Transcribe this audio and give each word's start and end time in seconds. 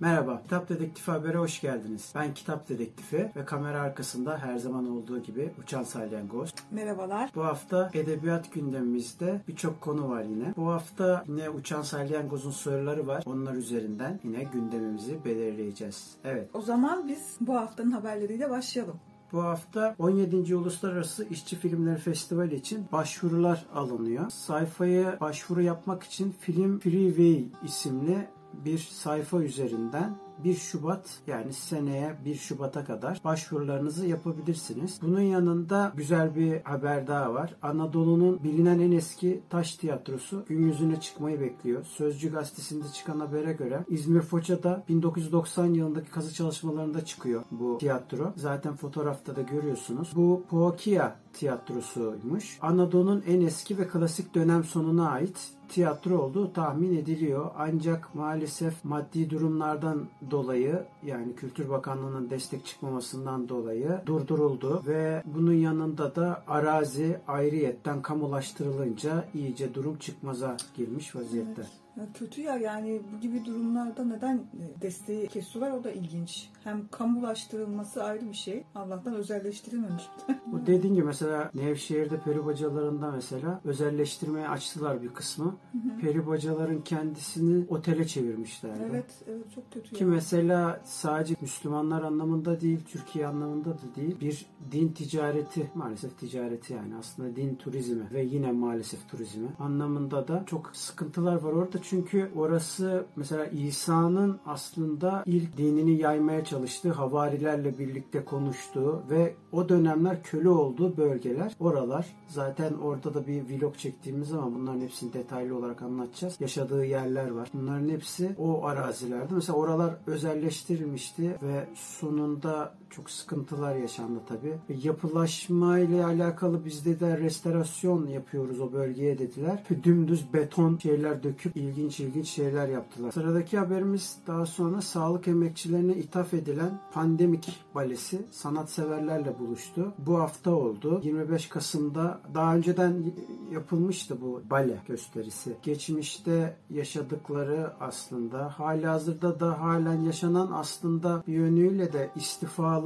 Merhaba, 0.00 0.42
Kitap 0.42 0.68
Dedektifi 0.68 1.10
Haber'e 1.10 1.38
hoş 1.38 1.60
geldiniz. 1.60 2.12
Ben 2.14 2.34
Kitap 2.34 2.68
Dedektifi 2.68 3.30
ve 3.36 3.44
kamera 3.44 3.80
arkasında 3.80 4.38
her 4.38 4.56
zaman 4.56 4.90
olduğu 4.90 5.22
gibi 5.22 5.52
Uçan 5.62 5.82
Salyangoz. 5.82 6.54
Merhabalar. 6.70 7.30
Bu 7.34 7.44
hafta 7.44 7.90
edebiyat 7.94 8.52
gündemimizde 8.52 9.40
birçok 9.48 9.80
konu 9.80 10.08
var 10.08 10.22
yine. 10.22 10.54
Bu 10.56 10.68
hafta 10.68 11.24
yine 11.28 11.50
Uçan 11.50 11.82
Salyangoz'un 11.82 12.50
soruları 12.50 13.06
var. 13.06 13.22
Onlar 13.26 13.54
üzerinden 13.54 14.20
yine 14.24 14.42
gündemimizi 14.42 15.24
belirleyeceğiz. 15.24 16.16
Evet. 16.24 16.50
O 16.54 16.60
zaman 16.60 17.08
biz 17.08 17.36
bu 17.40 17.54
haftanın 17.54 17.90
haberleriyle 17.90 18.50
başlayalım. 18.50 18.96
Bu 19.32 19.42
hafta 19.42 19.94
17. 19.98 20.56
Uluslararası 20.56 21.26
İşçi 21.30 21.56
Filmleri 21.56 21.98
Festivali 21.98 22.54
için 22.54 22.86
başvurular 22.92 23.66
alınıyor. 23.74 24.30
Sayfaya 24.30 25.20
başvuru 25.20 25.62
yapmak 25.62 26.02
için 26.02 26.34
Film 26.40 26.78
Freeway 26.78 27.44
isimli 27.64 28.26
bir 28.64 28.78
sayfa 28.78 29.42
üzerinden 29.42 30.16
1 30.44 30.54
Şubat 30.54 31.18
yani 31.26 31.52
seneye 31.52 32.16
1 32.24 32.34
Şubat'a 32.34 32.84
kadar 32.84 33.20
başvurularınızı 33.24 34.06
yapabilirsiniz. 34.06 34.98
Bunun 35.02 35.20
yanında 35.20 35.92
güzel 35.96 36.34
bir 36.34 36.62
haber 36.62 37.06
daha 37.06 37.34
var. 37.34 37.56
Anadolu'nun 37.62 38.44
bilinen 38.44 38.78
en 38.78 38.92
eski 38.92 39.40
taş 39.50 39.76
tiyatrosu 39.76 40.44
gün 40.48 40.62
yüzüne 40.62 41.00
çıkmayı 41.00 41.40
bekliyor. 41.40 41.84
Sözcü 41.84 42.32
gazetesinde 42.32 42.84
çıkan 42.94 43.20
habere 43.20 43.52
göre 43.52 43.84
İzmir 43.88 44.20
Foça'da 44.20 44.84
1990 44.88 45.66
yılındaki 45.66 46.10
kazı 46.10 46.34
çalışmalarında 46.34 47.04
çıkıyor 47.04 47.42
bu 47.50 47.78
tiyatro. 47.78 48.32
Zaten 48.36 48.76
fotoğrafta 48.76 49.36
da 49.36 49.42
görüyorsunuz. 49.42 50.12
Bu 50.16 50.44
Poakia 50.50 51.16
tiyatrosuymuş. 51.36 52.58
Anadolu'nun 52.62 53.24
en 53.26 53.40
eski 53.40 53.78
ve 53.78 53.88
klasik 53.88 54.34
dönem 54.34 54.64
sonuna 54.64 55.10
ait 55.10 55.56
tiyatro 55.68 56.18
olduğu 56.18 56.52
tahmin 56.52 56.96
ediliyor. 56.96 57.50
Ancak 57.58 58.14
maalesef 58.14 58.84
maddi 58.84 59.30
durumlardan 59.30 60.06
dolayı 60.30 60.84
yani 61.06 61.36
Kültür 61.36 61.68
Bakanlığı'nın 61.68 62.30
destek 62.30 62.66
çıkmamasından 62.66 63.48
dolayı 63.48 64.00
durduruldu 64.06 64.82
ve 64.86 65.22
bunun 65.26 65.54
yanında 65.54 66.16
da 66.16 66.42
arazi 66.48 67.20
ayrıyetten 67.28 68.02
kamulaştırılınca 68.02 69.24
iyice 69.34 69.74
durum 69.74 69.96
çıkmaza 69.96 70.56
girmiş 70.76 71.16
vaziyette. 71.16 71.52
Evet. 71.62 71.85
Ya 71.96 72.06
kötü 72.14 72.40
ya 72.42 72.56
yani 72.56 73.02
bu 73.12 73.20
gibi 73.20 73.44
durumlarda 73.44 74.04
neden 74.04 74.40
desteği 74.82 75.26
kesiyorlar 75.26 75.70
o 75.70 75.84
da 75.84 75.90
ilginç. 75.90 76.48
Hem 76.64 76.88
kamulaştırılması 76.88 78.04
ayrı 78.04 78.28
bir 78.28 78.34
şey. 78.34 78.64
Allah'tan 78.74 79.14
özelleştirilmemiş. 79.14 80.02
bu 80.46 80.66
dediğin 80.66 80.94
gibi 80.94 81.06
mesela 81.06 81.50
Nevşehir'de 81.54 82.20
peri 82.20 82.46
bacalarında 82.46 83.10
mesela 83.10 83.60
özelleştirmeye 83.64 84.48
açtılar 84.48 85.02
bir 85.02 85.08
kısmı. 85.08 85.44
Hı 85.44 85.78
hı. 85.78 86.00
Peri 86.00 86.26
bacaların 86.26 86.80
kendisini 86.80 87.66
otele 87.68 88.06
çevirmişler. 88.06 88.70
Evet, 88.90 89.10
evet 89.28 89.52
çok 89.54 89.72
kötü. 89.72 89.96
Ki 89.96 90.04
yani. 90.04 90.14
mesela 90.14 90.80
sadece 90.84 91.34
Müslümanlar 91.40 92.02
anlamında 92.02 92.60
değil, 92.60 92.80
Türkiye 92.88 93.26
anlamında 93.26 93.70
da 93.70 93.94
değil. 93.96 94.20
Bir 94.20 94.46
din 94.72 94.88
ticareti, 94.88 95.70
maalesef 95.74 96.18
ticareti 96.18 96.72
yani 96.72 96.94
aslında 96.98 97.36
din 97.36 97.54
turizmi 97.54 98.10
ve 98.12 98.22
yine 98.22 98.52
maalesef 98.52 99.08
turizmi 99.08 99.48
anlamında 99.58 100.28
da 100.28 100.42
çok 100.46 100.70
sıkıntılar 100.72 101.34
var 101.34 101.52
orada 101.52 101.82
çünkü 101.90 102.30
orası 102.36 103.06
mesela 103.16 103.46
İsa'nın 103.46 104.38
aslında 104.46 105.22
ilk 105.26 105.56
dinini 105.56 106.00
yaymaya 106.00 106.44
çalıştığı 106.44 106.92
havarilerle 106.92 107.78
birlikte 107.78 108.24
konuştuğu 108.24 109.02
ve 109.10 109.34
o 109.52 109.68
dönemler 109.68 110.22
köle 110.22 110.48
olduğu 110.48 110.96
bölgeler 110.96 111.52
oralar. 111.60 112.06
Zaten 112.28 112.72
orada 112.74 113.14
da 113.14 113.26
bir 113.26 113.42
vlog 113.42 113.76
çektiğimiz 113.76 114.28
zaman 114.28 114.54
bunların 114.54 114.80
hepsini 114.80 115.12
detaylı 115.12 115.56
olarak 115.56 115.82
anlatacağız. 115.82 116.40
Yaşadığı 116.40 116.84
yerler 116.84 117.30
var. 117.30 117.48
Bunların 117.54 117.88
hepsi 117.88 118.34
o 118.38 118.64
arazilerde. 118.64 119.34
Mesela 119.34 119.58
oralar 119.58 119.94
özelleştirilmişti 120.06 121.38
ve 121.42 121.66
sonunda 121.74 122.74
çok 122.90 123.10
sıkıntılar 123.10 123.76
yaşandı 123.76 124.20
tabi. 124.28 124.58
Yapılaşma 124.82 125.78
ile 125.78 126.04
alakalı 126.04 126.64
bizde 126.64 127.00
de 127.00 127.18
restorasyon 127.18 128.06
yapıyoruz 128.06 128.60
o 128.60 128.72
bölgeye 128.72 129.18
dediler. 129.18 129.64
Dümdüz 129.82 130.32
beton 130.32 130.78
şeyler 130.78 131.22
döküp 131.22 131.56
ilginç 131.56 132.00
ilginç 132.00 132.28
şeyler 132.28 132.68
yaptılar. 132.68 133.12
Sıradaki 133.12 133.58
haberimiz 133.58 134.18
daha 134.26 134.46
sonra 134.46 134.82
sağlık 134.82 135.28
emekçilerine 135.28 135.94
ithaf 135.94 136.34
edilen 136.34 136.80
pandemik 136.92 137.64
balesi 137.74 138.26
sanatseverlerle 138.30 139.38
buluştu. 139.38 139.92
Bu 139.98 140.18
hafta 140.18 140.50
oldu. 140.50 141.00
25 141.04 141.48
Kasım'da 141.48 142.20
daha 142.34 142.56
önceden 142.56 143.04
yapılmıştı 143.52 144.20
bu 144.20 144.42
bale 144.50 144.82
gösterisi. 144.88 145.56
Geçmişte 145.62 146.56
yaşadıkları 146.70 147.72
aslında 147.80 148.48
hali 148.48 148.86
hazırda 148.86 149.40
da 149.40 149.60
halen 149.60 150.00
yaşanan 150.00 150.50
aslında 150.52 151.22
bir 151.26 151.32
yönüyle 151.32 151.92
de 151.92 152.10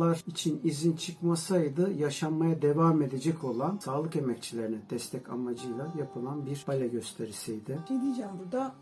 istifalar 0.00 0.32
için 0.32 0.60
izin 0.64 0.96
çıkmasaydı 0.96 1.92
yaşanmaya 1.92 2.62
devam 2.62 3.02
edecek 3.02 3.44
olan 3.44 3.78
sağlık 3.78 4.16
emekçilerine 4.16 4.78
destek 4.90 5.28
amacıyla 5.28 5.92
yapılan 5.98 6.46
bir 6.46 6.64
bale 6.68 6.88
gösterisiydi. 6.88 7.78
Şey 7.88 8.02
diyeceğim 8.02 8.30
burada 8.44 8.72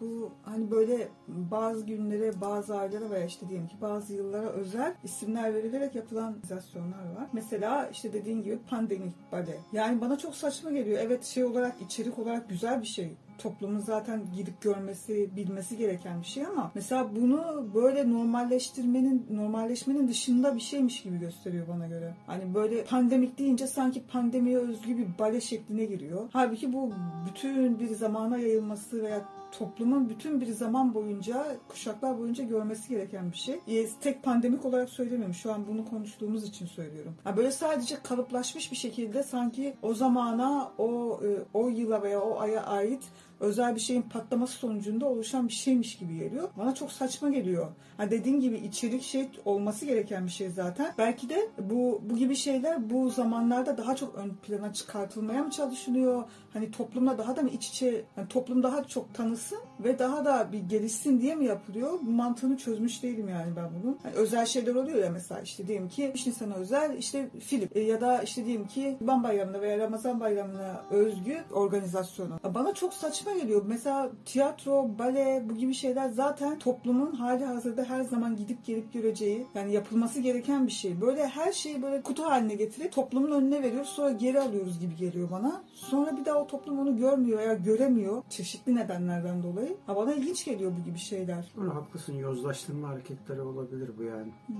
bu 0.00 0.30
hani 0.42 0.70
böyle 0.70 1.08
bazı 1.28 1.86
günlere, 1.86 2.40
bazı 2.40 2.76
aylara 2.76 3.10
veya 3.10 3.24
işte 3.26 3.48
diyelim 3.48 3.68
ki 3.68 3.76
bazı 3.80 4.14
yıllara 4.14 4.48
özel 4.48 4.94
isimler 5.04 5.54
verilerek 5.54 5.94
yapılan 5.94 6.28
organizasyonlar 6.28 7.14
var. 7.16 7.28
Mesela 7.32 7.88
işte 7.88 8.12
dediğin 8.12 8.42
gibi 8.42 8.58
pandemik 8.70 9.32
bale. 9.32 9.58
Yani 9.72 10.00
bana 10.00 10.18
çok 10.18 10.34
saçma 10.34 10.70
geliyor. 10.70 10.98
Evet 11.02 11.24
şey 11.24 11.44
olarak, 11.44 11.76
içerik 11.80 12.18
olarak 12.18 12.48
güzel 12.48 12.82
bir 12.82 12.86
şey 12.86 13.16
toplumun 13.38 13.78
zaten 13.78 14.22
gidip 14.36 14.60
görmesi, 14.60 15.36
bilmesi 15.36 15.76
gereken 15.76 16.20
bir 16.20 16.26
şey 16.26 16.46
ama 16.46 16.70
mesela 16.74 17.16
bunu 17.16 17.66
böyle 17.74 18.10
normalleştirmenin, 18.10 19.26
normalleşmenin 19.30 20.08
dışında 20.08 20.54
bir 20.54 20.60
şeymiş 20.60 21.02
gibi 21.02 21.18
gösteriyor 21.18 21.68
bana 21.68 21.86
göre. 21.86 22.14
Hani 22.26 22.54
böyle 22.54 22.84
pandemik 22.84 23.38
deyince 23.38 23.66
sanki 23.66 24.02
pandemiye 24.06 24.58
özgü 24.58 24.98
bir 24.98 25.06
bale 25.18 25.40
şekline 25.40 25.84
giriyor. 25.84 26.28
Halbuki 26.32 26.72
bu 26.72 26.92
bütün 27.26 27.78
bir 27.78 27.88
zamana 27.88 28.38
yayılması 28.38 29.02
veya 29.02 29.24
toplumun 29.52 30.08
bütün 30.08 30.40
bir 30.40 30.46
zaman 30.46 30.94
boyunca, 30.94 31.56
kuşaklar 31.68 32.18
boyunca 32.18 32.44
görmesi 32.44 32.88
gereken 32.88 33.32
bir 33.32 33.36
şey. 33.36 33.60
E, 33.68 33.88
tek 34.00 34.22
pandemik 34.22 34.64
olarak 34.64 34.90
söylemiyorum. 34.90 35.34
Şu 35.34 35.52
an 35.52 35.66
bunu 35.68 35.88
konuştuğumuz 35.90 36.44
için 36.44 36.66
söylüyorum. 36.66 37.14
Yani 37.26 37.36
böyle 37.36 37.50
sadece 37.50 37.96
kalıplaşmış 38.02 38.72
bir 38.72 38.76
şekilde 38.76 39.22
sanki 39.22 39.74
o 39.82 39.94
zamana, 39.94 40.72
o 40.78 41.20
e, 41.24 41.28
o 41.54 41.68
yıla 41.68 42.02
veya 42.02 42.20
o 42.20 42.40
aya 42.40 42.62
ait 42.64 43.02
özel 43.40 43.74
bir 43.74 43.80
şeyin 43.80 44.02
patlaması 44.02 44.52
sonucunda 44.52 45.06
oluşan 45.06 45.48
bir 45.48 45.52
şeymiş 45.52 45.98
gibi 45.98 46.18
geliyor. 46.18 46.48
Bana 46.58 46.74
çok 46.74 46.92
saçma 46.92 47.30
geliyor. 47.30 47.66
Ha 47.96 48.10
dediğim 48.10 48.40
gibi 48.40 48.56
içerik 48.56 49.02
şey 49.02 49.28
olması 49.44 49.86
gereken 49.86 50.26
bir 50.26 50.30
şey 50.30 50.50
zaten. 50.50 50.94
Belki 50.98 51.28
de 51.28 51.48
bu 51.58 52.02
bu 52.10 52.16
gibi 52.16 52.36
şeyler 52.36 52.90
bu 52.90 53.10
zamanlarda 53.10 53.78
daha 53.78 53.96
çok 53.96 54.14
ön 54.14 54.30
plana 54.30 54.72
çıkartılmaya 54.72 55.42
mı 55.42 55.50
çalışılıyor? 55.50 56.24
Hani 56.52 56.70
toplumla 56.70 57.18
daha 57.18 57.36
da 57.36 57.42
mı 57.42 57.50
iç 57.50 57.68
içe, 57.68 58.04
yani 58.16 58.28
toplum 58.28 58.62
daha 58.62 58.84
çok 58.84 59.14
tanısın 59.14 59.58
ve 59.80 59.98
daha 59.98 60.24
da 60.24 60.48
bir 60.52 60.58
gelişsin 60.58 61.20
diye 61.20 61.34
mi 61.34 61.44
yapılıyor? 61.44 61.92
Bu 62.02 62.10
mantığını 62.10 62.56
çözmüş 62.56 63.02
değilim 63.02 63.28
yani 63.28 63.56
ben 63.56 63.70
bunun. 63.82 63.98
Hani 64.02 64.14
özel 64.14 64.46
şeyler 64.46 64.74
oluyor 64.74 65.04
ya 65.04 65.10
mesela 65.10 65.40
işte 65.40 65.68
diyelim 65.68 65.88
ki 65.88 66.10
5 66.14 66.26
Nisan'a 66.26 66.54
özel 66.54 66.96
işte 66.98 67.28
film 67.40 67.68
e, 67.74 67.80
ya 67.80 68.00
da 68.00 68.22
işte 68.22 68.44
diyelim 68.44 68.66
ki 68.66 68.96
Kurban 68.98 69.24
Bayramı'na 69.24 69.60
veya 69.60 69.78
Ramazan 69.78 70.20
Bayramı'na 70.20 70.84
özgü 70.90 71.38
organizasyonu. 71.52 72.40
Bana 72.54 72.74
çok 72.74 72.94
saçma 72.94 73.27
saçma 73.28 73.42
geliyor. 73.42 73.62
Mesela 73.66 74.10
tiyatro, 74.24 74.88
bale 74.98 75.42
bu 75.50 75.54
gibi 75.54 75.74
şeyler 75.74 76.08
zaten 76.08 76.58
toplumun 76.58 77.12
hali 77.12 77.44
hazırda 77.44 77.84
her 77.84 78.02
zaman 78.02 78.36
gidip 78.36 78.64
gelip 78.64 78.92
göreceği 78.92 79.46
yani 79.54 79.72
yapılması 79.72 80.20
gereken 80.20 80.66
bir 80.66 80.72
şey. 80.72 81.00
Böyle 81.00 81.26
her 81.26 81.52
şeyi 81.52 81.82
böyle 81.82 82.02
kutu 82.02 82.24
haline 82.24 82.54
getirip 82.54 82.92
toplumun 82.92 83.30
önüne 83.30 83.62
veriyoruz 83.62 83.88
sonra 83.88 84.10
geri 84.10 84.40
alıyoruz 84.40 84.80
gibi 84.80 84.96
geliyor 84.96 85.30
bana. 85.30 85.62
Sonra 85.74 86.16
bir 86.16 86.24
daha 86.24 86.38
o 86.38 86.46
toplum 86.46 86.78
onu 86.78 86.96
görmüyor 86.96 87.40
ya 87.40 87.54
göremiyor 87.54 88.22
çeşitli 88.30 88.74
nedenlerden 88.74 89.42
dolayı. 89.42 89.76
Ha 89.86 89.96
bana 89.96 90.14
ilginç 90.14 90.44
geliyor 90.44 90.72
bu 90.80 90.84
gibi 90.84 90.98
şeyler. 90.98 91.52
Doğru 91.56 91.74
haklısın. 91.74 92.14
Yozlaştırma 92.14 92.88
hareketleri 92.88 93.40
olabilir 93.40 93.90
bu 93.98 94.02
yani. 94.02 94.32
Hmm. 94.46 94.56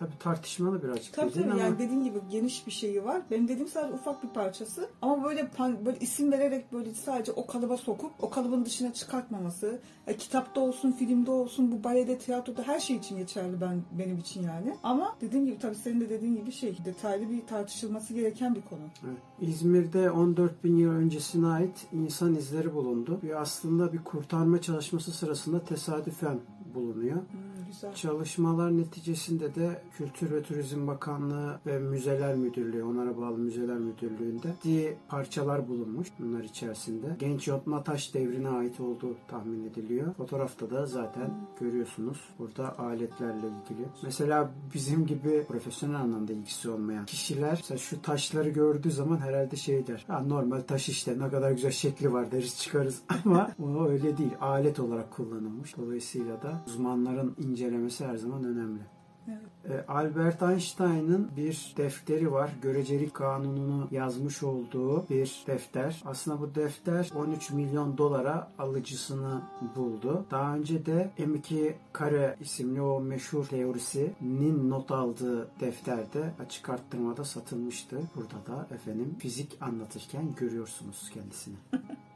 Tabii 0.00 0.18
tartışmalı 0.18 0.82
birazcık 0.82 1.14
Tabii 1.14 1.32
tabii 1.32 1.50
ama 1.50 1.60
yani 1.60 1.78
dediğin 1.78 2.04
gibi 2.04 2.18
geniş 2.30 2.66
bir 2.66 2.72
şeyi 2.72 3.04
var. 3.04 3.22
Benim 3.30 3.48
dediğim 3.48 3.68
sadece 3.68 3.94
ufak 3.94 4.24
bir 4.24 4.28
parçası. 4.28 4.88
Ama 5.02 5.24
böyle 5.24 5.40
pan- 5.40 5.84
böyle 5.86 5.98
isim 5.98 6.32
vererek 6.32 6.72
böyle 6.72 6.94
sadece 6.94 7.32
o 7.32 7.46
kalıba 7.46 7.76
sokup 7.76 8.09
o 8.18 8.30
kalıbın 8.30 8.64
dışına 8.64 8.92
çıkartmaması. 8.92 9.80
E, 10.06 10.16
kitapta 10.16 10.60
olsun, 10.60 10.92
filmde 10.92 11.30
olsun, 11.30 11.72
bu 11.72 11.84
balede, 11.84 12.18
tiyatroda 12.18 12.62
her 12.62 12.80
şey 12.80 12.96
için 12.96 13.16
geçerli 13.16 13.60
ben 13.60 13.82
benim 13.98 14.18
için 14.18 14.42
yani. 14.42 14.76
Ama 14.82 15.16
dediğim 15.20 15.46
gibi 15.46 15.58
tabii 15.58 15.74
senin 15.74 16.00
de 16.00 16.08
dediğin 16.08 16.36
gibi 16.36 16.52
şey 16.52 16.76
detaylı 16.84 17.30
bir 17.30 17.46
tartışılması 17.46 18.14
gereken 18.14 18.54
bir 18.54 18.62
konu. 18.62 18.80
Evet. 19.04 19.50
İzmir'de 19.50 20.10
14 20.10 20.64
bin 20.64 20.76
yıl 20.76 20.90
öncesine 20.90 21.46
ait 21.46 21.86
insan 21.92 22.34
izleri 22.34 22.74
bulundu. 22.74 23.20
Ve 23.22 23.36
aslında 23.36 23.92
bir 23.92 24.04
kurtarma 24.04 24.60
çalışması 24.60 25.12
sırasında 25.12 25.64
tesadüfen 25.64 26.38
bulunuyor. 26.74 27.16
Hmm, 27.16 27.59
güzel. 27.70 27.94
Çalışmalar 27.94 28.76
neticesinde 28.76 29.54
de 29.54 29.82
Kültür 29.96 30.30
ve 30.30 30.42
Turizm 30.42 30.86
Bakanlığı 30.86 31.60
ve 31.66 31.78
Müzeler 31.78 32.34
Müdürlüğü, 32.34 32.84
onlara 32.84 33.16
bağlı 33.16 33.38
Müzeler 33.38 33.78
Müdürlüğü'nde 33.78 34.54
ciddi 34.62 34.98
parçalar 35.08 35.68
bulunmuş 35.68 36.08
bunlar 36.18 36.44
içerisinde. 36.44 37.16
Genç 37.18 37.48
yontma 37.48 37.84
taş 37.84 38.14
devrine 38.14 38.48
ait 38.48 38.80
olduğu 38.80 39.16
tahmin 39.28 39.64
ediliyor. 39.64 40.14
Fotoğrafta 40.14 40.70
da 40.70 40.86
zaten 40.86 41.30
görüyorsunuz 41.60 42.18
burada 42.38 42.78
aletlerle 42.78 43.46
ilgili. 43.46 43.88
Mesela 44.02 44.50
bizim 44.74 45.06
gibi 45.06 45.44
profesyonel 45.48 45.96
anlamda 45.96 46.32
ilgisi 46.32 46.70
olmayan 46.70 47.06
kişiler 47.06 47.50
mesela 47.50 47.78
şu 47.78 48.02
taşları 48.02 48.48
gördüğü 48.48 48.90
zaman 48.90 49.18
herhalde 49.18 49.56
şey 49.56 49.86
der. 49.86 50.04
Ha, 50.08 50.20
normal 50.20 50.60
taş 50.60 50.88
işte 50.88 51.18
ne 51.18 51.30
kadar 51.30 51.50
güzel 51.50 51.70
şekli 51.70 52.12
var 52.12 52.32
deriz 52.32 52.58
çıkarız 52.58 53.02
ama 53.24 53.50
o 53.62 53.88
öyle 53.88 54.18
değil. 54.18 54.32
Alet 54.40 54.80
olarak 54.80 55.10
kullanılmış. 55.10 55.76
Dolayısıyla 55.76 56.42
da 56.42 56.62
uzmanların 56.66 57.34
incelemesi 57.60 58.06
her 58.06 58.16
zaman 58.16 58.44
önemli. 58.44 58.80
Evet. 59.28 59.70
E, 59.70 59.92
Albert 59.92 60.42
Einstein'ın 60.42 61.30
bir 61.36 61.74
defteri 61.76 62.32
var. 62.32 62.50
Görecelik 62.62 63.14
kanununu 63.14 63.88
yazmış 63.90 64.42
olduğu 64.42 65.08
bir 65.08 65.44
defter. 65.46 66.02
Aslında 66.04 66.40
bu 66.40 66.54
defter 66.54 67.10
13 67.14 67.50
milyon 67.50 67.98
dolara 67.98 68.52
alıcısını 68.58 69.42
buldu. 69.76 70.26
Daha 70.30 70.56
önce 70.56 70.86
de 70.86 71.10
M2 71.18 71.72
kare 71.92 72.36
isimli 72.40 72.82
o 72.82 73.00
meşhur 73.00 73.44
teorisinin 73.44 74.70
not 74.70 74.90
aldığı 74.90 75.48
defterde 75.60 76.32
açık 76.40 76.68
arttırmada 76.68 77.24
satılmıştı. 77.24 78.00
Burada 78.16 78.46
da 78.46 78.74
efendim 78.74 79.16
fizik 79.18 79.58
anlatırken 79.60 80.34
görüyorsunuz 80.36 81.10
kendisini. 81.14 81.56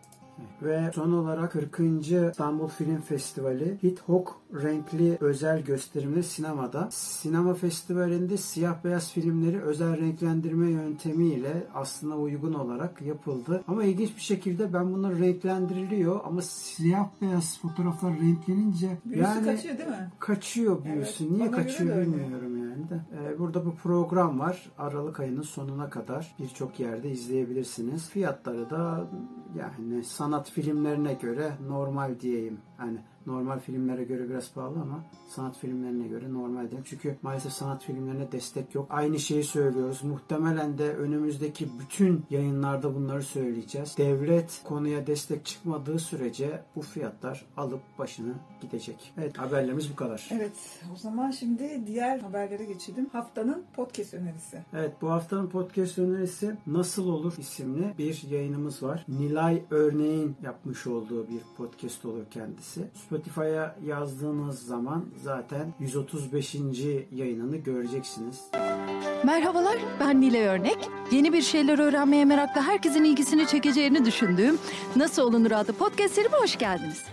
Ve 0.62 0.90
son 0.94 1.12
olarak 1.12 1.52
40. 1.52 1.80
İstanbul 2.30 2.68
Film 2.68 3.00
Festivali 3.00 3.78
Hit 3.82 4.00
Hok 4.00 4.40
renkli 4.62 5.18
özel 5.20 5.62
gösterimli 5.62 6.22
sinemada. 6.22 6.88
Sinema 6.90 7.54
festivalinde 7.54 8.36
siyah 8.36 8.84
beyaz 8.84 9.12
filmleri 9.12 9.60
özel 9.62 10.00
renklendirme 10.00 10.70
yöntemiyle 10.70 11.66
aslında 11.74 12.16
uygun 12.16 12.54
olarak 12.54 13.02
yapıldı. 13.02 13.64
Ama 13.68 13.84
ilginç 13.84 14.16
bir 14.16 14.22
şekilde 14.22 14.72
ben 14.72 14.92
bunlar 14.94 15.18
renklendiriliyor 15.18 16.20
ama 16.24 16.42
siyah 16.42 17.08
beyaz 17.22 17.58
fotoğraflar 17.60 18.12
renklenince 18.20 18.98
Büyüsü 19.04 19.22
yani 19.22 19.44
kaçıyor 19.46 19.78
değil 19.78 19.88
mi? 19.88 20.10
kaçıyor 20.18 20.84
büyüsü. 20.84 21.24
Evet, 21.24 21.32
Niye 21.32 21.50
kaçıyor 21.50 21.96
bilmiyorum 22.02 22.53
yani 22.74 22.88
de. 22.88 23.00
Ee, 23.12 23.38
burada 23.38 23.66
bu 23.66 23.74
program 23.74 24.38
var. 24.38 24.70
Aralık 24.78 25.20
ayının 25.20 25.42
sonuna 25.42 25.90
kadar 25.90 26.34
birçok 26.38 26.80
yerde 26.80 27.10
izleyebilirsiniz. 27.10 28.10
Fiyatları 28.10 28.70
da 28.70 29.06
yani 29.58 30.04
sanat 30.04 30.50
filmlerine 30.50 31.14
göre 31.14 31.52
normal 31.68 32.20
diyeyim. 32.20 32.58
Hani 32.76 32.98
normal 33.26 33.58
filmlere 33.58 34.04
göre 34.04 34.28
biraz 34.28 34.52
pahalı 34.52 34.80
ama 34.80 35.04
sanat 35.28 35.58
filmlerine 35.58 36.08
göre 36.08 36.32
normal 36.32 36.70
değil. 36.70 36.82
Çünkü 36.84 37.16
maalesef 37.22 37.52
sanat 37.52 37.82
filmlerine 37.84 38.32
destek 38.32 38.74
yok. 38.74 38.86
Aynı 38.90 39.18
şeyi 39.18 39.44
söylüyoruz. 39.44 40.02
Muhtemelen 40.02 40.78
de 40.78 40.94
önümüzdeki 40.94 41.68
bütün 41.80 42.24
yayınlarda 42.30 42.94
bunları 42.94 43.22
söyleyeceğiz. 43.22 43.94
Devlet 43.98 44.60
konuya 44.64 45.06
destek 45.06 45.44
çıkmadığı 45.46 45.98
sürece 45.98 46.62
bu 46.76 46.82
fiyatlar 46.82 47.46
alıp 47.56 47.80
başını 47.98 48.34
gidecek. 48.60 49.12
Evet 49.18 49.38
haberlerimiz 49.38 49.92
bu 49.92 49.96
kadar. 49.96 50.28
Evet 50.32 50.56
o 50.94 50.96
zaman 50.96 51.30
şimdi 51.30 51.82
diğer 51.86 52.18
haberlere 52.18 52.64
geçelim. 52.64 53.08
Haftanın 53.12 53.64
podcast 53.76 54.14
önerisi. 54.14 54.58
Evet 54.72 54.92
bu 55.02 55.10
haftanın 55.10 55.48
podcast 55.48 55.98
önerisi 55.98 56.56
Nasıl 56.66 57.08
Olur 57.08 57.34
isimli 57.38 57.94
bir 57.98 58.22
yayınımız 58.30 58.82
var. 58.82 59.04
Nilay 59.08 59.62
Örneğin 59.70 60.36
yapmış 60.42 60.86
olduğu 60.86 61.28
bir 61.28 61.40
podcast 61.56 62.04
olur 62.04 62.24
kendisi. 62.30 62.88
Spotify'a 63.14 63.76
yazdığınız 63.86 64.66
zaman 64.66 65.04
zaten 65.22 65.74
135. 65.80 66.54
yayınını 67.12 67.56
göreceksiniz. 67.56 68.40
Merhabalar, 69.24 69.76
ben 70.00 70.20
Nile 70.20 70.48
Örnek. 70.48 70.78
Yeni 71.10 71.32
bir 71.32 71.42
şeyler 71.42 71.78
öğrenmeye 71.78 72.24
meraklı 72.24 72.60
herkesin 72.60 73.04
ilgisini 73.04 73.46
çekeceğini 73.46 74.04
düşündüğüm 74.04 74.58
Nasıl 74.96 75.22
Olunur 75.22 75.50
adlı 75.50 75.72
podcast 75.72 76.14
serime 76.14 76.36
hoş 76.36 76.58
geldiniz. 76.58 77.04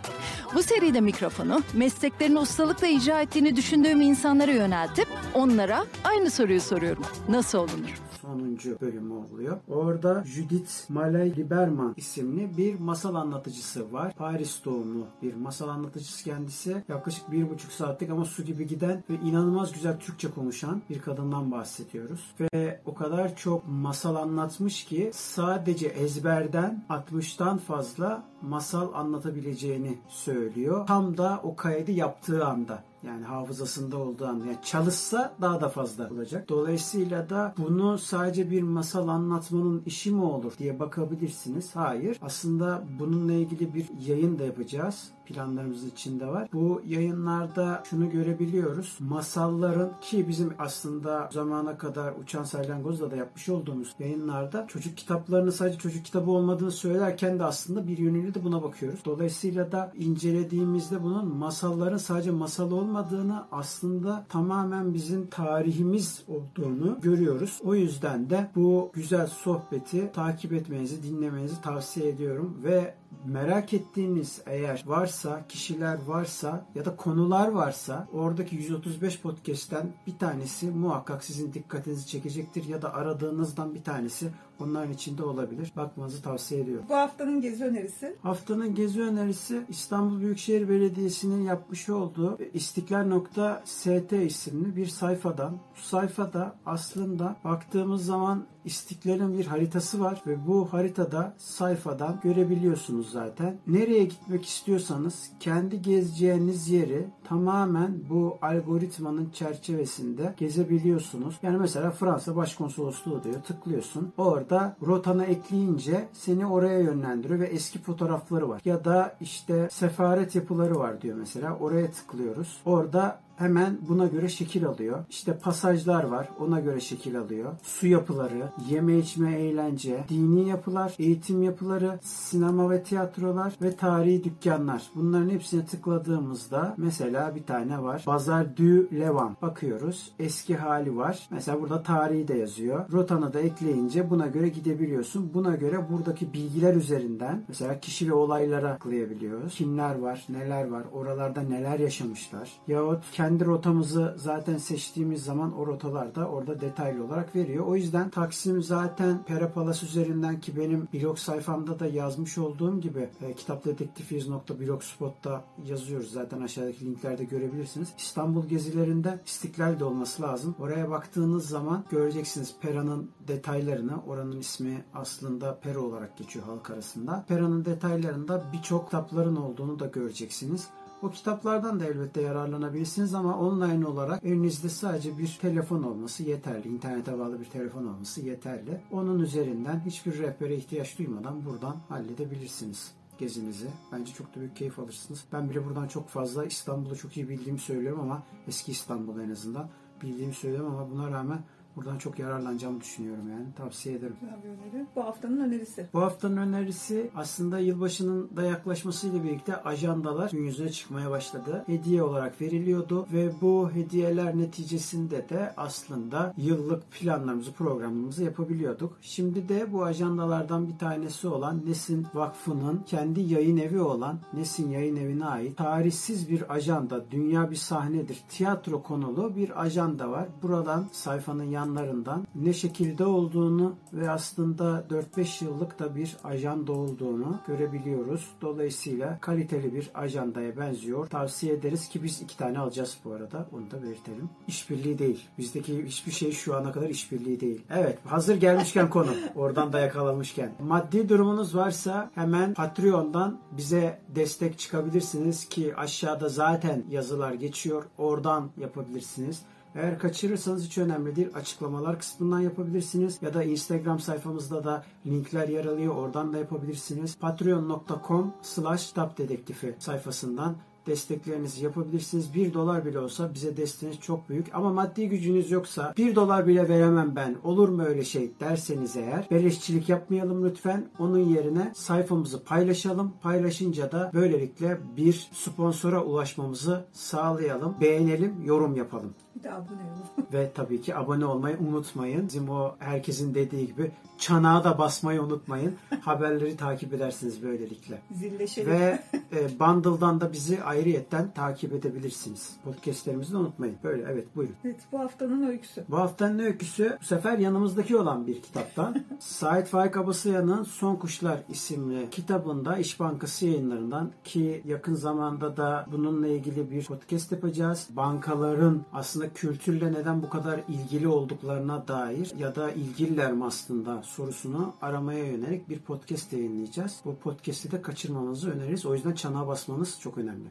Bu 0.56 0.63
seride 0.63 1.01
mikrofonu 1.01 1.62
mesleklerini 1.74 2.39
ustalıkla 2.39 2.88
icra 2.88 3.21
ettiğini 3.21 3.56
düşündüğüm 3.56 4.01
insanlara 4.01 4.51
yöneltip 4.51 5.07
onlara 5.33 5.86
aynı 6.03 6.31
soruyu 6.31 6.62
soruyorum. 6.62 7.03
Nasıl 7.30 7.57
olunur? 7.57 8.11
Sonuncu 8.21 8.77
bölümü 8.81 9.13
oluyor. 9.13 9.57
Orada 9.68 10.23
Judith 10.25 10.89
Malay 10.89 11.35
Liberman 11.35 11.94
isimli 11.97 12.57
bir 12.57 12.79
masal 12.79 13.15
anlatıcısı 13.15 13.94
var. 13.94 14.13
Paris 14.18 14.65
doğumlu 14.65 15.06
bir 15.21 15.33
masal 15.35 15.69
anlatıcısı 15.69 16.23
kendisi. 16.23 16.83
Yaklaşık 16.88 17.31
bir 17.31 17.50
buçuk 17.50 17.71
saatlik 17.71 18.09
ama 18.09 18.25
su 18.25 18.44
gibi 18.44 18.68
giden 18.68 19.03
ve 19.09 19.15
inanılmaz 19.15 19.71
güzel 19.71 20.00
Türkçe 20.00 20.31
konuşan 20.31 20.81
bir 20.89 21.00
kadından 21.00 21.51
bahsediyoruz. 21.51 22.35
Ve 22.39 22.81
o 22.85 22.94
kadar 22.94 23.35
çok 23.35 23.63
masal 23.68 24.15
anlatmış 24.15 24.85
ki 24.85 25.12
sadece 25.13 25.88
ezberden 25.88 26.85
60'tan 26.89 27.57
fazla 27.57 28.24
masal 28.41 28.94
anlatabileceğini 28.94 29.97
söylüyor. 30.09 30.88
Tam 30.88 31.17
da 31.17 31.39
o 31.44 31.56
kaydı 31.56 31.91
yaptığı 31.91 32.45
anda. 32.45 32.90
Yani 33.03 33.25
hafızasında 33.25 33.98
olduğu 33.98 34.25
anda. 34.25 34.45
Yani 34.45 34.57
çalışsa 34.63 35.33
daha 35.42 35.62
da 35.62 35.69
fazla 35.69 36.09
olacak. 36.09 36.50
Dolayısıyla 36.50 37.30
da 37.30 37.53
bunu 37.57 37.98
sadece 37.98 38.51
bir 38.51 38.62
masal 38.62 39.07
anlatmanın 39.07 39.83
işi 39.86 40.12
mi 40.12 40.24
olur 40.24 40.53
diye 40.57 40.80
bakabilirsiniz. 40.80 41.75
Hayır. 41.75 42.18
Aslında 42.21 42.83
bununla 43.00 43.33
ilgili 43.33 43.74
bir 43.74 43.86
yayın 44.07 44.39
da 44.39 44.44
yapacağız 44.44 45.12
planlarımız 45.31 45.86
içinde 45.86 46.27
var. 46.27 46.48
Bu 46.53 46.82
yayınlarda 46.88 47.84
şunu 47.89 48.10
görebiliyoruz. 48.10 48.98
Masalların 49.00 49.91
ki 50.01 50.27
bizim 50.27 50.53
aslında 50.60 51.29
zamana 51.34 51.77
kadar 51.77 52.13
Uçan 52.24 52.44
Salyangoz'la 52.44 53.12
da 53.12 53.15
yapmış 53.15 53.50
olduğumuz 53.50 53.96
yayınlarda 54.00 54.67
çocuk 54.67 54.98
kitaplarının 54.98 55.50
sadece 55.51 55.77
çocuk 55.77 56.05
kitabı 56.05 56.32
olmadığını 56.32 56.72
söylerken 56.72 57.39
de 57.39 57.44
aslında 57.44 57.88
bir 57.88 57.98
yönüyle 57.98 58.34
de 58.34 58.44
buna 58.44 58.63
bakıyoruz. 58.63 59.00
Dolayısıyla 59.05 59.72
da 59.72 59.91
incelediğimizde 59.96 61.03
bunun 61.03 61.36
masalların 61.36 61.98
sadece 61.98 62.32
masal 62.32 62.72
olmadığını 62.72 63.44
aslında 63.51 64.25
tamamen 64.29 64.94
bizim 64.94 65.27
tarihimiz 65.27 66.24
olduğunu 66.27 66.98
görüyoruz. 67.01 67.60
O 67.63 67.75
yüzden 67.75 68.29
de 68.29 68.50
bu 68.55 68.91
güzel 68.94 69.27
sohbeti 69.27 70.12
takip 70.12 70.53
etmenizi, 70.53 71.03
dinlemenizi 71.03 71.62
tavsiye 71.62 72.10
ediyorum 72.10 72.58
ve 72.63 73.00
merak 73.25 73.74
ettiğiniz 73.74 74.41
eğer 74.46 74.84
varsa, 74.86 75.48
kişiler 75.48 75.98
varsa 76.06 76.65
ya 76.75 76.86
da 76.86 76.96
konular 76.96 77.48
varsa 77.48 78.08
oradaki 78.13 78.56
135 78.56 79.22
podcast'ten 79.22 79.94
bir 80.08 80.18
tanesi 80.18 80.72
muhakkak 80.72 81.24
sizin 81.24 81.53
dikkatinizi 81.53 82.08
çekecektir 82.08 82.63
ya 82.68 82.82
da 82.82 82.94
aradığınızdan 82.94 83.75
bir 83.75 83.84
tanesi 83.84 84.32
onların 84.62 84.94
içinde 84.94 85.24
olabilir. 85.24 85.72
Bakmanızı 85.75 86.22
tavsiye 86.22 86.62
ediyorum. 86.62 86.86
Bu 86.89 86.96
haftanın 86.96 87.41
gezi 87.41 87.63
önerisi. 87.63 88.15
Haftanın 88.22 88.75
gezi 88.75 89.01
önerisi 89.01 89.65
İstanbul 89.70 90.20
Büyükşehir 90.20 90.70
Belediyesi'nin 90.70 91.44
yapmış 91.44 91.89
olduğu 91.89 92.38
istiklal.st 92.53 94.13
isimli 94.13 94.75
bir 94.75 94.88
sayfadan. 94.88 95.51
Bu 95.51 95.82
sayfada 95.82 96.56
aslında 96.65 97.36
baktığımız 97.44 98.06
zaman 98.06 98.46
İstiklal'in 98.65 99.38
bir 99.38 99.46
haritası 99.46 100.00
var 100.00 100.22
ve 100.27 100.48
bu 100.48 100.74
haritada 100.74 101.34
sayfadan 101.38 102.20
görebiliyorsunuz 102.24 102.72
biliyorsunuz 102.72 103.12
zaten. 103.12 103.58
Nereye 103.68 104.03
gitmek 104.03 104.46
istiyorsanız 104.46 105.30
kendi 105.39 105.82
gezeceğiniz 105.82 106.70
yeri 106.70 107.08
tamamen 107.24 108.00
bu 108.10 108.38
algoritmanın 108.41 109.30
çerçevesinde 109.30 110.34
gezebiliyorsunuz. 110.38 111.39
Yani 111.44 111.58
mesela 111.58 111.91
Fransa 111.91 112.36
Başkonsolosluğu 112.36 113.24
diyor. 113.24 113.41
Tıklıyorsun. 113.44 114.13
Orada 114.18 114.50
rotana 114.88 115.25
ekleyince 115.25 116.08
seni 116.13 116.46
oraya 116.46 116.79
yönlendiriyor 116.79 117.39
ve 117.39 117.48
eski 117.48 117.79
fotoğrafları 117.79 118.50
var. 118.50 118.62
Ya 118.65 118.86
da 118.86 119.15
işte 119.22 119.70
sefaret 119.72 120.36
yapıları 120.36 120.79
var 120.79 121.01
diyor 121.01 121.17
mesela. 121.17 121.58
Oraya 121.58 121.91
tıklıyoruz. 121.91 122.62
Orada 122.65 123.20
hemen 123.35 123.77
buna 123.89 124.07
göre 124.07 124.29
şekil 124.29 124.65
alıyor. 124.65 125.00
İşte 125.09 125.38
pasajlar 125.38 126.03
var. 126.03 126.29
Ona 126.39 126.59
göre 126.59 126.79
şekil 126.79 127.19
alıyor. 127.19 127.53
Su 127.63 127.88
yapıları, 127.88 128.51
yeme 128.69 128.97
içme 128.97 129.35
eğlence, 129.35 130.05
dini 130.09 130.50
yapılar, 130.50 130.95
eğitim 131.00 131.43
yapıları, 131.43 132.00
sinema 132.01 132.69
ve 132.69 132.83
tiyatrolar 132.83 133.53
ve 133.61 133.75
tarihi 133.75 134.23
dükkanlar. 134.23 134.83
Bunların 134.95 135.29
hepsine 135.29 135.65
tıkladığımızda 135.65 136.75
mesela 136.77 137.35
bir 137.35 137.43
tane 137.43 137.83
var. 137.83 138.03
Bazar 138.07 138.57
du 138.57 139.00
Levant. 139.00 139.41
Bakıyoruz. 139.41 140.11
Eski 140.19 140.55
hali 140.55 140.97
var. 140.97 141.27
Mesela 141.31 141.61
burada 141.61 141.83
tarihi 141.83 142.27
de 142.27 142.38
yazıyor. 142.38 142.91
Rotanı 142.91 143.33
da 143.33 143.39
ekleyince 143.39 144.09
buna 144.09 144.27
göre 144.27 144.50
gidebiliyorsun. 144.50 145.31
Buna 145.33 145.55
göre 145.55 145.89
buradaki 145.91 146.33
bilgiler 146.33 146.75
üzerinden 146.75 147.43
mesela 147.47 147.79
kişi 147.79 148.09
ve 148.09 148.13
olaylara 148.13 148.73
tıklayabiliyoruz. 148.73 149.55
Kimler 149.55 150.00
var, 150.00 150.25
neler 150.29 150.67
var, 150.67 150.83
oralarda 150.93 151.41
neler 151.41 151.79
yaşamışlar. 151.79 152.51
Yahut 152.67 153.03
kendi 153.22 153.46
rotamızı 153.46 154.16
zaten 154.18 154.58
seçtiğimiz 154.58 155.24
zaman 155.24 155.58
o 155.58 155.68
rotalarda 155.68 156.28
orada 156.28 156.62
detaylı 156.62 157.06
olarak 157.06 157.36
veriyor. 157.36 157.68
O 157.68 157.75
yüzden 157.75 158.10
Taksim 158.10 158.63
zaten 158.63 159.24
Perapalas 159.24 159.84
üzerinden 159.84 160.40
ki 160.40 160.58
benim 160.58 160.88
blog 160.94 161.18
sayfamda 161.18 161.80
da 161.80 161.88
yazmış 161.88 162.38
olduğum 162.38 162.82
gibi 162.82 163.10
e, 163.22 163.34
kitapdedektifiyiz.blogspot'ta 163.34 165.44
yazıyoruz. 165.66 166.12
Zaten 166.12 166.42
aşağıdaki 166.42 166.86
linklerde 166.86 167.24
görebilirsiniz. 167.24 167.90
İstanbul 167.98 168.46
gezilerinde 168.46 169.20
İstiklal 169.25 169.80
de 169.80 169.86
olması 169.86 170.22
lazım. 170.22 170.56
Oraya 170.60 170.90
baktığınız 170.90 171.48
zaman 171.48 171.84
göreceksiniz 171.92 172.56
Pera'nın 172.62 173.10
detaylarını. 173.28 174.04
Oranın 174.08 174.40
ismi 174.40 174.84
aslında 174.94 175.60
Pera 175.60 175.80
olarak 175.80 176.18
geçiyor 176.18 176.46
halk 176.46 176.70
arasında. 176.70 177.25
Pera'nın 177.28 177.66
detaylarında 177.66 178.44
birçok 178.54 178.86
kitapların 178.86 179.36
olduğunu 179.36 179.80
da 179.80 179.86
göreceksiniz. 179.86 180.68
O 181.01 181.10
kitaplardan 181.10 181.79
da 181.79 181.86
elbette 181.86 182.22
yararlanabilirsiniz 182.22 183.13
ama 183.13 183.39
online 183.39 183.88
olarak 183.88 184.24
elinizde 184.24 184.70
sadece 184.70 185.17
bir 185.17 185.38
telefon 185.41 185.84
olması 185.84 186.24
yeterli. 186.24 186.67
İnternete 186.67 187.20
bağlı 187.20 187.39
bir 187.39 187.46
telefon 187.46 187.88
olması 187.88 188.22
yeterli. 188.22 188.81
Onun 188.91 189.20
üzerinden 189.20 189.81
hiçbir 189.86 190.20
rehbere 190.20 190.55
ihtiyaç 190.55 191.00
duymadan 191.00 191.46
buradan 191.46 191.75
halledebilirsiniz 191.89 192.91
gezinizi. 193.17 193.67
Bence 193.91 194.13
çok 194.13 194.36
da 194.36 194.39
büyük 194.39 194.55
keyif 194.55 194.79
alırsınız. 194.79 195.24
Ben 195.34 195.50
bile 195.50 195.65
buradan 195.65 195.88
çok 195.88 196.10
fazla 196.10 196.46
İstanbul'u 196.46 196.96
çok 196.96 197.17
iyi 197.17 197.29
bildiğimi 197.29 197.60
söylüyorum 197.60 198.00
ama 198.00 198.24
eski 198.48 198.72
İstanbul 198.72 199.20
en 199.20 199.29
azından 199.29 199.70
bildiğimi 200.03 200.34
söylüyorum 200.34 200.75
ama 200.75 200.91
buna 200.91 201.12
rağmen 201.12 201.39
Buradan 201.75 201.98
çok 201.98 202.20
yararlanacağımı 202.20 202.82
düşünüyorum 202.82 203.30
yani. 203.32 203.46
Tavsiye 203.58 203.96
ederim. 203.96 204.16
Güzel 204.22 204.44
bir 204.44 204.50
öneri. 204.50 204.86
Bu 204.96 205.04
haftanın 205.04 205.38
önerisi. 205.38 205.88
Bu 205.94 206.01
haftanın 206.01 206.38
önerisi 206.38 207.12
aslında 207.16 207.60
yılbaşının 207.60 208.30
da 208.36 208.44
yaklaşmasıyla 208.44 209.24
birlikte 209.24 209.63
ajandalar 209.63 210.32
gün 210.32 210.44
yüzüne 210.44 210.70
çıkmaya 210.72 211.10
başladı. 211.10 211.63
Hediye 211.68 212.04
olarak 212.04 212.42
veriliyordu 212.42 213.08
ve 213.13 213.32
bu 213.42 213.72
hediyeler 213.74 214.38
neticesinde 214.38 215.30
de 215.30 215.54
aslında 215.58 216.34
yıllık 216.38 216.92
planlarımızı, 216.92 217.54
programımızı 217.54 218.24
yapabiliyorduk. 218.24 218.98
Şimdi 219.01 219.50
de 219.50 219.74
bu 219.74 219.84
ajandalardan 219.84 220.68
bir 220.68 220.78
tanesi 220.78 221.28
olan 221.28 221.62
Nesin 221.66 222.08
Vakfı'nın 222.13 222.84
kendi 222.86 223.22
yayın 223.22 223.58
evi 223.58 223.82
olan 223.82 224.20
Nesin 224.34 224.70
Yayın 224.70 224.96
Evi'ne 224.96 225.25
ait 225.25 225.58
tarihsiz 225.58 226.30
bir 226.30 226.54
ajanda, 226.54 227.12
dünya 227.12 227.51
bir 227.51 227.56
sahnedir, 227.56 228.24
tiyatro 228.30 228.84
konulu 228.84 229.36
bir 229.36 229.62
ajanda 229.62 230.12
var. 230.12 230.28
Buradan 230.42 230.88
sayfanın 230.92 231.44
yanlarından 231.62 232.27
ne 232.36 232.53
şekilde 232.53 233.06
olduğunu 233.06 233.75
ve 233.94 234.10
aslında 234.10 234.86
4-5 235.18 235.46
yıllık 235.46 235.80
da 235.80 235.96
bir 235.96 236.18
ajanda 236.24 236.72
olduğunu 236.72 237.39
görebiliyoruz. 237.48 238.27
Dolayısıyla 238.41 239.18
kaliteli 239.22 239.74
bir 239.74 239.91
ajandaya 239.94 240.58
benziyor. 240.58 241.08
Tavsiye 241.08 241.53
ederiz 241.53 241.89
ki 241.89 242.03
biz 242.03 242.22
iki 242.22 242.38
tane 242.38 242.60
alacağız 242.60 242.98
bu 243.06 243.13
arada. 243.13 243.48
Onu 243.53 243.72
da 243.72 243.84
belirtelim. 243.84 244.30
İşbirliği 244.48 245.00
değil. 245.00 245.27
Bizdeki 245.38 245.86
hiçbir 245.86 246.12
şey 246.12 246.32
şu 246.32 246.56
ana 246.56 246.72
kadar 246.72 246.89
işbirliği 246.89 247.39
değil. 247.39 247.62
Evet 247.70 247.98
hazır 248.06 248.36
gelmişken 248.36 248.89
konu. 248.96 249.12
Oradan 249.36 249.74
da 249.74 249.80
yakalamışken. 249.80 250.51
Maddi 250.60 251.10
durumunuz 251.10 251.56
varsa 251.56 252.12
hemen 252.15 252.53
Patreon'dan 252.53 253.38
bize 253.58 254.00
destek 254.15 254.60
çıkabilirsiniz 254.60 255.50
ki 255.50 255.75
aşağıda 255.75 256.30
zaten 256.30 256.84
yazılar 256.89 257.34
geçiyor. 257.34 257.84
Oradan 257.98 258.50
yapabilirsiniz. 258.58 259.41
Eğer 259.75 260.00
kaçırırsanız 260.00 260.66
hiç 260.66 260.78
önemli 260.78 261.16
değil. 261.16 261.30
Açıklamalar 261.36 262.00
kısmından 262.00 262.40
yapabilirsiniz. 262.40 263.20
Ya 263.22 263.34
da 263.34 263.44
Instagram 263.44 264.00
sayfamızda 264.00 264.63
da 264.63 264.84
linkler 265.06 265.48
yer 265.48 265.66
alıyor. 265.66 265.96
Oradan 265.96 266.34
da 266.34 266.38
yapabilirsiniz. 266.38 267.18
Patreon.com 267.18 268.34
slash 268.42 268.96
dedektifi 268.96 269.75
sayfasından 269.80 270.56
desteklerinizi 270.88 271.63
yapabilirsiniz. 271.63 272.34
1 272.34 272.54
dolar 272.54 272.86
bile 272.86 273.00
olsa 273.00 273.34
bize 273.34 273.58
desteğiniz 273.58 274.00
çok 274.00 274.30
büyük. 274.30 274.56
Ama 274.56 274.74
maddi 274.74 275.10
gücünüz 275.10 275.51
yoksa 275.51 275.94
1 275.98 276.16
dolar 276.16 276.48
bile 276.48 276.70
veremem 276.70 277.16
ben 277.16 277.36
olur 277.44 277.70
mu 277.70 277.84
öyle 277.84 278.04
şey 278.04 278.32
derseniz 278.40 278.98
eğer 278.98 279.28
beleşçilik 279.32 279.90
yapmayalım 279.90 280.46
lütfen. 280.46 280.90
Onun 281.00 281.20
yerine 281.20 281.72
sayfamızı 281.75 282.44
paylaşalım. 282.44 283.13
Paylaşınca 283.22 283.92
da 283.92 284.12
böylelikle 284.13 284.80
bir 284.98 285.30
sponsora 285.34 286.04
ulaşmamızı 286.04 286.86
sağlayalım. 286.92 287.75
Beğenelim, 287.82 288.46
yorum 288.46 288.75
yapalım. 288.75 289.13
Bir 289.35 289.43
de 289.43 289.51
abone 289.51 289.65
olun. 289.67 290.27
Ve 290.33 290.51
tabii 290.55 290.81
ki 290.81 290.95
abone 290.95 291.25
olmayı 291.25 291.57
unutmayın. 291.57 292.27
Bizim 292.27 292.50
o 292.50 292.75
herkesin 292.79 293.35
dediği 293.35 293.67
gibi 293.67 293.91
çanağı 294.17 294.63
da 294.63 294.77
basmayı 294.77 295.21
unutmayın. 295.21 295.75
Haberleri 296.01 296.57
takip 296.57 296.93
edersiniz 296.93 297.43
böylelikle. 297.43 298.01
Zilleşelim. 298.11 298.71
Ve 298.71 299.03
e, 299.31 299.59
Bundle'dan 299.59 300.21
da 300.21 300.33
bizi 300.33 300.63
ayrıyetten 300.63 301.31
takip 301.31 301.73
edebilirsiniz. 301.73 302.55
Podcastlerimizi 302.63 303.33
de 303.33 303.38
unutmayın. 303.38 303.75
Böyle 303.83 304.03
evet 304.11 304.35
buyurun. 304.35 304.55
Evet 304.65 304.79
bu 304.91 305.00
haftanın 305.00 305.47
öyküsü. 305.47 305.83
Bu 305.89 305.97
haftanın 305.97 306.39
öyküsü 306.39 306.97
bu 307.01 307.05
sefer 307.05 307.38
yanımızdaki 307.38 307.97
olan 307.97 308.27
bir 308.27 308.41
kitaptan. 308.41 309.03
Sait 309.19 309.67
Faik 309.67 309.97
Abasıyan'ın 309.97 310.63
Son 310.63 310.95
Kuşlar 310.95 311.39
isimli 311.50 312.09
kitabında 312.09 312.77
İş 312.77 313.00
Bankası 313.00 313.45
yayınlarından 313.45 314.11
ki 314.23 314.61
yakın 314.65 314.95
zamanda 314.95 315.57
da 315.57 315.85
bununla 315.91 316.27
ilgili 316.27 316.71
bir 316.71 316.85
podcast 316.85 317.31
yapacağız. 317.31 317.88
Bankaların 317.89 318.81
aslında 318.93 319.21
kültürle 319.30 319.92
neden 319.92 320.24
bu 320.24 320.30
kadar 320.30 320.60
ilgili 320.68 321.08
olduklarına 321.08 321.88
dair 321.88 322.32
ya 322.38 322.56
da 322.56 322.72
ilgililer 322.72 323.34
mi 323.34 323.46
aslında 323.46 324.04
sorusunu 324.04 324.74
aramaya 324.82 325.25
yönelik 325.25 325.70
bir 325.70 325.80
podcast 325.80 326.34
yayınlayacağız. 326.34 327.01
Bu 327.06 327.16
podcast'i 327.16 327.72
de 327.72 327.82
kaçırmamanızı 327.82 328.51
öneririz. 328.51 328.86
O 328.86 328.94
yüzden 328.94 329.13
çanağa 329.13 329.48
basmanız 329.48 330.00
çok 330.00 330.18
önemli. 330.18 330.48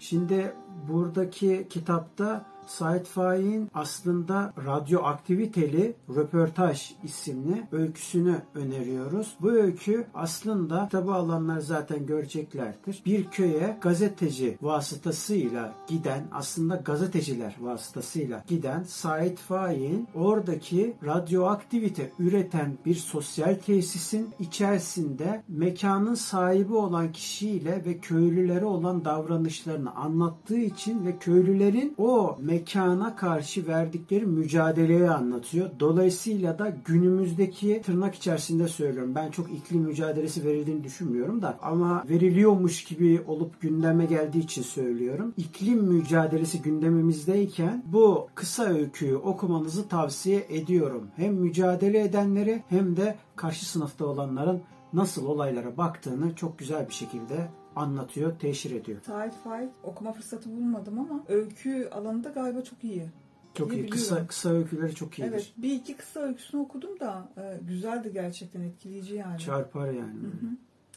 Şimdi 0.00 0.52
buradaki 0.88 1.66
kitapta 1.70 2.53
Said 2.66 3.06
Faik'in 3.06 3.70
aslında 3.74 4.52
radyoaktiviteli 4.66 5.94
röportaj 6.16 6.92
isimli 7.04 7.66
öyküsünü 7.72 8.36
öneriyoruz. 8.54 9.36
Bu 9.40 9.50
öykü 9.50 10.06
aslında 10.14 10.84
kitabı 10.84 11.14
alanlar 11.14 11.60
zaten 11.60 12.06
göreceklerdir. 12.06 13.02
Bir 13.06 13.24
köye 13.24 13.78
gazeteci 13.80 14.58
vasıtasıyla 14.62 15.74
giden 15.88 16.24
aslında 16.32 16.76
gazeteciler 16.76 17.56
vasıtasıyla 17.60 18.44
giden 18.46 18.82
Said 18.82 19.38
Faik'in 19.38 20.08
oradaki 20.14 20.96
radyoaktivite 21.04 22.12
üreten 22.18 22.78
bir 22.86 22.94
sosyal 22.94 23.54
tesisin 23.54 24.28
içerisinde 24.40 25.42
mekanın 25.48 26.14
sahibi 26.14 26.74
olan 26.74 27.12
kişiyle 27.12 27.84
ve 27.84 27.98
köylülere 27.98 28.64
olan 28.64 29.04
davranışlarını 29.04 29.94
anlattığı 29.94 30.58
için 30.58 31.06
ve 31.06 31.18
köylülerin 31.18 31.94
o 31.98 32.38
mekana 32.54 33.16
karşı 33.16 33.66
verdikleri 33.66 34.26
mücadeleyi 34.26 35.10
anlatıyor. 35.10 35.70
Dolayısıyla 35.80 36.58
da 36.58 36.76
günümüzdeki 36.84 37.82
tırnak 37.84 38.14
içerisinde 38.14 38.68
söylüyorum. 38.68 39.14
Ben 39.14 39.30
çok 39.30 39.52
iklim 39.52 39.82
mücadelesi 39.82 40.44
verildiğini 40.44 40.84
düşünmüyorum 40.84 41.42
da 41.42 41.58
ama 41.62 42.04
veriliyormuş 42.08 42.84
gibi 42.84 43.22
olup 43.26 43.60
gündeme 43.60 44.06
geldiği 44.06 44.38
için 44.38 44.62
söylüyorum. 44.62 45.34
İklim 45.36 45.78
mücadelesi 45.78 46.62
gündemimizdeyken 46.62 47.82
bu 47.86 48.28
kısa 48.34 48.64
öyküyü 48.64 49.16
okumanızı 49.16 49.88
tavsiye 49.88 50.46
ediyorum. 50.48 51.08
Hem 51.16 51.34
mücadele 51.34 52.00
edenleri 52.00 52.62
hem 52.68 52.96
de 52.96 53.16
karşı 53.36 53.70
sınıfta 53.70 54.06
olanların 54.06 54.62
nasıl 54.92 55.26
olaylara 55.26 55.76
baktığını 55.76 56.34
çok 56.34 56.58
güzel 56.58 56.88
bir 56.88 56.94
şekilde 56.94 57.48
anlatıyor, 57.76 58.38
teşhir 58.38 58.70
ediyor. 58.70 59.00
Sait 59.06 59.34
Faik 59.44 59.70
okuma 59.82 60.12
fırsatı 60.12 60.56
bulmadım 60.56 60.98
ama 60.98 61.24
öykü 61.28 61.88
alanında 61.92 62.28
galiba 62.28 62.62
çok 62.62 62.84
iyi. 62.84 63.06
Çok 63.54 63.72
iyi. 63.72 63.90
Kısa 63.90 64.26
kısa 64.26 64.50
öyküleri 64.50 64.94
çok 64.94 65.18
iyidir. 65.18 65.32
Evet 65.32 65.52
bir 65.56 65.72
iki 65.72 65.96
kısa 65.96 66.20
öyküsünü 66.20 66.60
okudum 66.60 67.00
da 67.00 67.28
e, 67.36 67.58
güzeldi 67.68 68.10
gerçekten 68.12 68.60
etkileyici 68.60 69.14
yani. 69.14 69.38
Çarpar 69.38 69.86
yani. 69.86 70.18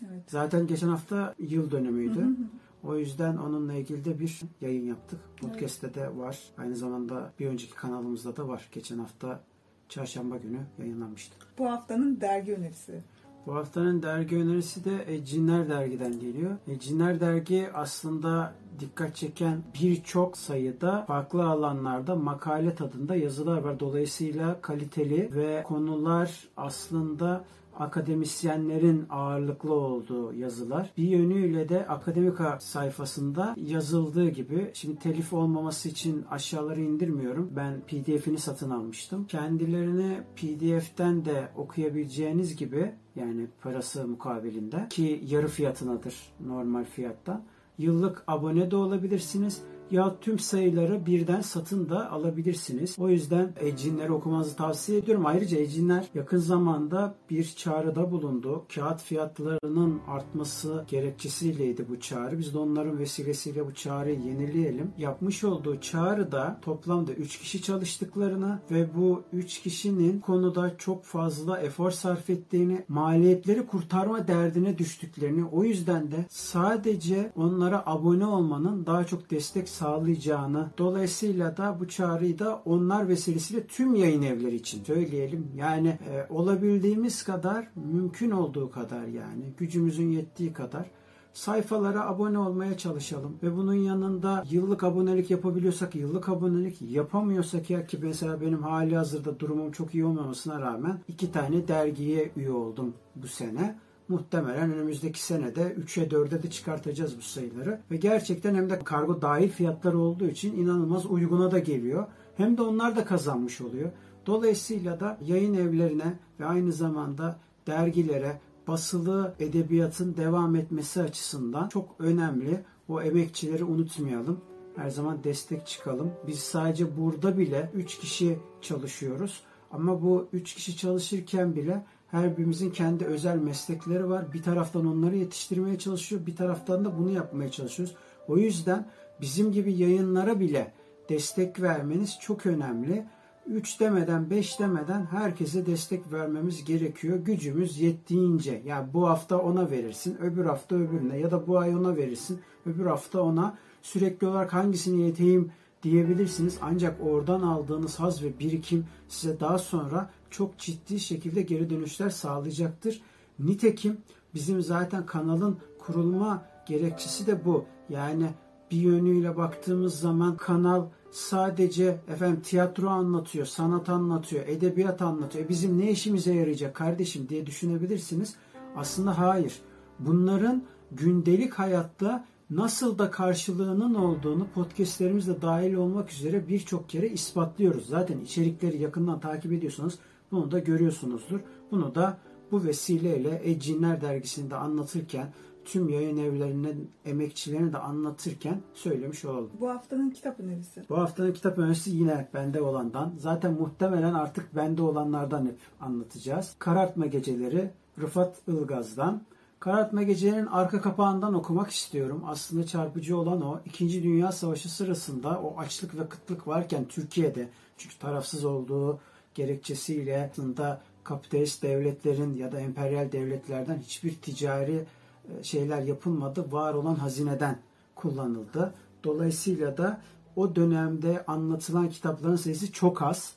Evet. 0.02 0.24
Zaten 0.28 0.68
geçen 0.68 0.88
hafta 0.88 1.36
yıl 1.40 1.72
dönümüydü. 1.72 2.22
Hı 2.22 2.26
hı. 2.26 2.36
O 2.84 2.98
yüzden 2.98 3.38
onunla 3.38 3.74
ilgili 3.74 4.06
de 4.06 4.20
bir 4.20 4.42
yayın 4.62 4.86
yaptık. 4.86 5.20
Podcast'te 5.42 5.94
de 5.94 6.18
var. 6.18 6.40
Aynı 6.58 6.76
zamanda 6.76 7.34
bir 7.40 7.48
önceki 7.48 7.76
kanalımızda 7.76 8.38
da 8.38 8.48
var. 8.48 8.70
Geçen 8.72 8.98
hafta 8.98 9.44
çarşamba 9.90 10.38
günü 10.38 10.60
yayınlanmıştı. 10.80 11.36
Bu 11.58 11.72
haftanın 11.72 12.22
dergi 12.22 12.54
önerisi. 12.54 13.04
Bu 13.48 13.56
haftanın 13.56 14.04
dergi 14.04 14.36
önerisi 14.36 14.86
de 14.86 15.06
e, 15.08 15.26
Cinler 15.26 15.70
Dergi'den 15.70 16.20
geliyor. 16.20 16.52
E, 16.68 16.80
Cinler 16.80 17.20
Dergi 17.20 17.70
aslında 17.74 18.54
dikkat 18.80 19.16
çeken 19.16 19.64
birçok 19.82 20.38
sayıda 20.38 21.06
farklı 21.08 21.48
alanlarda 21.48 22.16
makale 22.16 22.76
tadında 22.76 23.16
yazılar 23.16 23.58
var. 23.58 23.80
Dolayısıyla 23.80 24.62
kaliteli 24.62 25.30
ve 25.36 25.64
konular 25.64 26.48
aslında 26.58 27.46
akademisyenlerin 27.80 29.06
ağırlıklı 29.10 29.74
olduğu 29.74 30.34
yazılar. 30.34 30.94
Bir 30.98 31.08
yönüyle 31.08 31.70
de 31.70 31.88
Akademika 31.88 32.60
sayfasında 32.60 33.56
yazıldığı 33.58 34.30
gibi 34.30 34.72
şimdi 34.74 35.00
telif 35.00 35.34
olmaması 35.34 35.90
için 35.90 36.26
aşağıları 36.32 36.82
indirmiyorum. 36.82 37.52
Ben 37.56 37.82
PDF'ini 37.82 38.38
satın 38.38 38.70
almıştım. 38.70 39.26
Kendilerini 39.28 40.22
PDF'ten 40.36 41.26
de 41.26 41.48
okuyabileceğiniz 41.56 42.56
gibi 42.56 42.94
yani 43.16 43.48
parası 43.62 44.08
mukabilinde 44.08 44.88
ki 44.90 45.22
yarı 45.28 45.48
fiyatınadır 45.48 46.16
normal 46.48 46.86
fiyattan. 46.86 47.44
Yıllık 47.78 48.24
abone 48.28 48.72
de 48.72 48.76
olabilirsiniz 48.76 49.62
ya 49.92 50.16
tüm 50.22 50.40
sayıları 50.40 51.06
birden 51.06 51.42
satın 51.42 51.90
da 51.90 52.12
alabilirsiniz. 52.12 52.96
O 53.00 53.10
yüzden 53.10 53.54
Ecinleri 53.60 54.12
okumanızı 54.12 54.56
tavsiye 54.56 54.98
ediyorum. 54.98 55.26
Ayrıca 55.26 55.58
Ecinler 55.58 56.06
yakın 56.16 56.38
zamanda 56.38 57.16
bir 57.30 57.54
çağrıda 57.58 58.12
bulundu. 58.12 58.66
Kağıt 58.76 59.02
fiyatlarının 59.02 60.02
artması 60.08 60.86
gerekçesiyleydi 60.88 61.86
bu 61.90 62.00
çağrı. 62.00 62.40
Biz 62.40 62.54
de 62.54 62.58
onların 62.58 63.00
vesilesiyle 63.00 63.68
bu 63.68 63.74
çağrıyı 63.74 64.20
yenileyelim. 64.20 64.92
Yapmış 64.98 65.44
olduğu 65.44 65.82
çağrıda 65.82 66.60
toplamda 66.62 67.14
3 67.14 67.40
kişi 67.40 67.62
çalıştıklarını 67.62 68.60
ve 68.72 68.96
bu 68.96 69.24
3 69.34 69.62
kişinin 69.62 70.20
konuda 70.20 70.78
çok 70.78 71.04
fazla 71.04 71.60
efor 71.60 71.92
sarf 71.92 72.30
ettiğini, 72.30 72.86
maliyetleri 72.88 73.66
kurtarma 73.66 74.28
derdine 74.28 74.78
düştüklerini, 74.78 75.46
o 75.46 75.64
yüzden 75.64 76.12
de 76.12 76.26
sadece 76.30 77.32
onlara 77.36 77.84
abone 77.86 78.26
olmanın 78.26 78.86
daha 78.86 79.04
çok 79.04 79.32
destek 79.32 79.70
sağlayacağını 79.78 80.70
dolayısıyla 80.78 81.58
da 81.58 81.80
bu 81.80 81.88
çağrıyı 81.88 82.40
da 82.40 82.62
onlar 82.66 83.08
vesilesiyle 83.08 83.68
tüm 83.68 83.96
yayın 83.96 84.22
evleri 84.22 84.56
için 84.56 84.84
söyleyelim. 84.84 85.52
Yani 85.56 85.88
e, 85.88 86.26
olabildiğimiz 86.30 87.24
kadar 87.24 87.68
mümkün 87.76 88.32
olduğu 88.32 88.72
kadar 88.72 89.08
yani 89.08 89.54
gücümüzün 89.58 90.12
yettiği 90.12 90.54
kadar 90.54 90.92
sayfalara 91.34 92.08
abone 92.08 92.38
olmaya 92.38 92.78
çalışalım 92.78 93.38
ve 93.44 93.58
bunun 93.58 93.74
yanında 93.74 94.44
yıllık 94.50 94.84
abonelik 94.84 95.32
yapabiliyorsak 95.32 95.96
yıllık 95.96 96.30
abonelik 96.30 96.82
yapamıyorsak 96.82 97.70
ya 97.70 97.88
ki 97.88 97.98
mesela 98.02 98.42
benim 98.42 98.64
hali 98.64 98.96
hazırda 98.96 99.40
durumum 99.40 99.72
çok 99.72 99.96
iyi 99.96 100.06
olmamasına 100.06 100.62
rağmen 100.62 101.00
iki 101.08 101.32
tane 101.32 101.68
dergiye 101.68 102.32
üye 102.36 102.52
oldum 102.52 102.94
bu 103.16 103.28
sene 103.28 103.80
muhtemelen 104.10 104.74
önümüzdeki 104.74 105.24
senede 105.24 105.62
3'e 105.62 106.08
4'e 106.08 106.44
de 106.44 106.50
çıkartacağız 106.50 107.18
bu 107.18 107.22
sayıları. 107.22 107.82
Ve 107.92 107.98
gerçekten 107.98 108.56
hem 108.56 108.70
de 108.70 108.80
kargo 108.80 109.22
dahil 109.22 109.50
fiyatları 109.50 110.00
olduğu 110.00 110.28
için 110.28 110.58
inanılmaz 110.58 111.06
uyguna 111.06 111.52
da 111.52 111.60
geliyor. 111.60 112.08
Hem 112.38 112.58
de 112.58 112.62
onlar 112.62 112.96
da 112.96 113.06
kazanmış 113.06 113.62
oluyor. 113.62 113.92
Dolayısıyla 114.26 115.00
da 115.00 115.18
yayın 115.26 115.54
evlerine 115.54 116.20
ve 116.40 116.46
aynı 116.46 116.72
zamanda 116.72 117.40
dergilere 117.68 118.42
basılı 118.68 119.36
edebiyatın 119.40 120.18
devam 120.18 120.56
etmesi 120.56 121.02
açısından 121.02 121.68
çok 121.68 121.96
önemli. 122.00 122.64
O 122.88 123.02
emekçileri 123.02 123.64
unutmayalım. 123.64 124.42
Her 124.76 124.90
zaman 124.90 125.24
destek 125.24 125.68
çıkalım. 125.68 126.12
Biz 126.28 126.40
sadece 126.40 126.98
burada 126.98 127.38
bile 127.38 127.72
3 127.74 128.00
kişi 128.00 128.40
çalışıyoruz. 128.62 129.44
Ama 129.72 130.02
bu 130.02 130.28
3 130.34 130.56
kişi 130.56 130.78
çalışırken 130.78 131.56
bile 131.56 131.86
her 132.08 132.38
birimizin 132.38 132.72
kendi 132.72 133.06
özel 133.06 133.38
meslekleri 133.38 134.10
var. 134.10 134.34
Bir 134.34 134.44
taraftan 134.44 134.86
onları 134.86 135.16
yetiştirmeye 135.16 135.78
çalışıyor, 135.78 136.26
bir 136.26 136.36
taraftan 136.36 136.86
da 136.86 136.98
bunu 136.98 137.10
yapmaya 137.10 137.52
çalışıyoruz. 137.52 137.96
O 138.28 138.38
yüzden 138.38 138.88
bizim 139.22 139.52
gibi 139.52 139.74
yayınlara 139.74 140.40
bile 140.40 140.74
destek 141.10 141.62
vermeniz 141.62 142.18
çok 142.22 142.46
önemli. 142.46 143.06
3 143.48 143.80
demeden 143.80 144.30
5 144.30 144.60
demeden 144.60 145.06
herkese 145.06 145.66
destek 145.66 146.12
vermemiz 146.12 146.66
gerekiyor. 146.66 147.18
Gücümüz 147.18 147.80
yettiğince. 147.80 148.62
Yani 148.66 148.94
bu 148.94 149.10
hafta 149.10 149.38
ona 149.38 149.72
verirsin, 149.72 150.18
öbür 150.22 150.46
hafta 150.46 150.76
öbürüne 150.76 151.18
ya 151.18 151.32
da 151.32 151.48
bu 151.48 151.60
ay 151.60 151.76
ona 151.76 151.96
verirsin, 151.96 152.40
öbür 152.66 152.86
hafta 152.86 153.22
ona. 153.22 153.58
Sürekli 153.82 154.28
olarak 154.28 154.54
hangisini 154.54 155.02
yeteyim 155.02 155.52
diyebilirsiniz. 155.84 156.58
Ancak 156.62 157.02
oradan 157.02 157.42
aldığınız 157.42 158.00
haz 158.00 158.24
ve 158.24 158.40
birikim 158.40 158.86
size 159.08 159.40
daha 159.40 159.58
sonra 159.58 160.10
çok 160.30 160.58
ciddi 160.58 161.00
şekilde 161.00 161.42
geri 161.42 161.70
dönüşler 161.70 162.10
sağlayacaktır. 162.10 163.02
Nitekim 163.40 163.98
bizim 164.34 164.62
zaten 164.62 165.06
kanalın 165.06 165.58
kurulma 165.80 166.46
gerekçesi 166.68 167.28
de 167.28 167.46
bu. 167.46 167.66
Yani 167.90 168.30
bir 168.72 168.78
yönüyle 168.78 169.38
baktığımız 169.38 170.00
zaman 170.00 170.38
kanal 170.38 170.86
sadece 171.12 172.00
efendim 172.08 172.42
tiyatro 172.42 172.90
anlatıyor, 172.90 173.46
sanat 173.46 173.90
anlatıyor, 173.90 174.48
edebiyat 174.48 175.02
anlatıyor. 175.02 175.46
E 175.46 175.50
bizim 175.50 175.80
ne 175.80 175.92
işimize 175.92 176.34
yarayacak 176.34 176.76
kardeşim 176.76 177.30
diye 177.30 177.46
düşünebilirsiniz. 177.46 178.36
Aslında 178.76 179.18
hayır. 179.18 179.62
Bunların 180.00 180.64
gündelik 180.92 181.54
hayatta 181.54 182.26
nasıl 182.50 182.98
da 182.98 183.12
karşılığının 183.12 183.96
olduğunu 183.96 184.48
podcastlerimizde 184.56 185.42
dahil 185.42 185.74
olmak 185.74 186.12
üzere 186.12 186.48
birçok 186.48 186.90
kere 186.90 187.10
ispatlıyoruz. 187.10 187.88
Zaten 187.88 188.20
içerikleri 188.20 188.82
yakından 188.82 189.20
takip 189.20 189.54
ediyorsanız 189.54 190.00
bunu 190.32 190.52
da 190.52 190.60
görüyorsunuzdur. 190.60 191.40
Bunu 191.72 191.96
da 191.96 192.18
bu 192.52 192.64
vesileyle 192.64 193.42
Ecinler 193.44 194.02
dergisinde 194.02 194.56
anlatırken 194.56 195.34
tüm 195.68 195.90
yayın 195.90 196.18
evlerinin 196.18 196.92
emekçilerini 197.06 197.74
de 197.74 197.78
anlatırken 197.78 198.62
söylemiş 198.74 199.26
olalım. 199.26 199.52
Bu 199.60 199.70
haftanın 199.70 200.10
kitap 200.10 200.40
önerisi. 200.40 200.84
Bu 200.90 200.98
haftanın 200.98 201.34
kitap 201.34 201.58
önerisi 201.58 201.92
yine 201.92 202.30
bende 202.34 202.62
olandan. 202.62 203.14
Zaten 203.18 203.54
muhtemelen 203.54 204.14
artık 204.14 204.56
bende 204.56 204.82
olanlardan 204.82 205.46
hep 205.46 205.60
anlatacağız. 205.80 206.56
Karartma 206.60 207.06
Geceleri 207.06 207.72
Rıfat 208.02 208.36
Ilgaz'dan. 208.48 209.22
Karartma 209.60 210.04
Gecelerinin 210.04 210.46
arka 210.46 210.82
kapağından 210.82 211.34
okumak 211.34 211.72
istiyorum. 211.72 212.24
Aslında 212.26 212.66
çarpıcı 212.66 213.18
olan 213.18 213.42
o. 213.42 213.60
İkinci 213.66 214.04
Dünya 214.04 214.32
Savaşı 214.32 214.70
sırasında 214.76 215.42
o 215.42 215.58
açlık 215.58 216.00
ve 216.00 216.10
kıtlık 216.10 216.48
varken 216.48 216.86
Türkiye'de 216.86 217.50
çünkü 217.78 218.00
tarafsız 218.00 218.46
olduğu 218.46 219.00
gerekçesiyle 219.38 220.30
aslında 220.32 220.82
kapitalist 221.04 221.64
devletlerin 221.64 222.36
ya 222.36 222.52
da 222.52 222.60
emperyal 222.60 223.12
devletlerden 223.12 223.80
hiçbir 223.80 224.16
ticari 224.16 224.86
e, 225.30 225.44
şeyler 225.44 225.82
yapılmadı. 225.82 226.52
Var 226.52 226.74
olan 226.74 226.96
hazineden 226.96 227.60
kullanıldı. 227.96 228.74
Dolayısıyla 229.04 229.78
da 229.78 230.02
o 230.36 230.56
dönemde 230.56 231.26
anlatılan 231.26 231.90
kitapların 231.90 232.36
sayısı 232.36 232.72
çok 232.72 233.02
az 233.02 233.34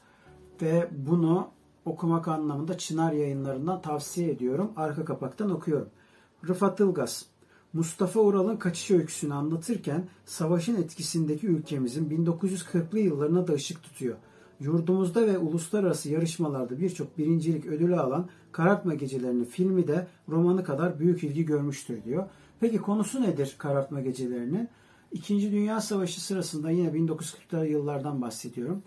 ve 0.62 0.88
bunu 0.92 1.48
okumak 1.84 2.28
anlamında 2.28 2.78
Çınar 2.78 3.12
yayınlarından 3.12 3.82
tavsiye 3.82 4.30
ediyorum. 4.30 4.72
Arka 4.76 5.04
kapaktan 5.04 5.50
okuyorum. 5.50 5.88
Rıfat 6.48 6.80
Ilgaz 6.80 7.26
Mustafa 7.72 8.20
Ural'ın 8.20 8.56
kaçış 8.56 8.90
öyküsünü 8.90 9.34
anlatırken 9.34 10.08
savaşın 10.24 10.82
etkisindeki 10.82 11.46
ülkemizin 11.46 12.10
1940'lı 12.10 12.98
yıllarına 12.98 13.46
da 13.46 13.52
ışık 13.52 13.82
tutuyor. 13.82 14.16
Yurdumuzda 14.61 15.27
ve 15.27 15.38
uluslararası 15.38 16.11
yarışmalarda 16.11 16.81
birçok 16.81 17.18
birincilik 17.18 17.66
ödülü 17.66 17.96
alan 17.96 18.29
Karartma 18.53 18.94
Gecelerinin 18.94 19.44
filmi 19.44 19.88
de 19.88 20.07
romanı 20.29 20.64
kadar 20.64 20.99
büyük 20.99 21.25
ilgi 21.25 21.44
görmüştür 21.44 22.05
diyor. 22.05 22.25
Peki 22.61 22.79
konusu 22.79 23.23
nedir 23.23 23.55
Karartma 23.59 24.01
Gecelerinin? 24.01 24.68
İkinci 25.12 25.53
Dünya 25.53 25.81
Savaşı 25.81 26.20
sırasında 26.25 26.70
yine 26.70 26.88
1940'lı 26.88 27.66
yıllardan 27.66 28.23
bahsediyorum. 28.23 28.83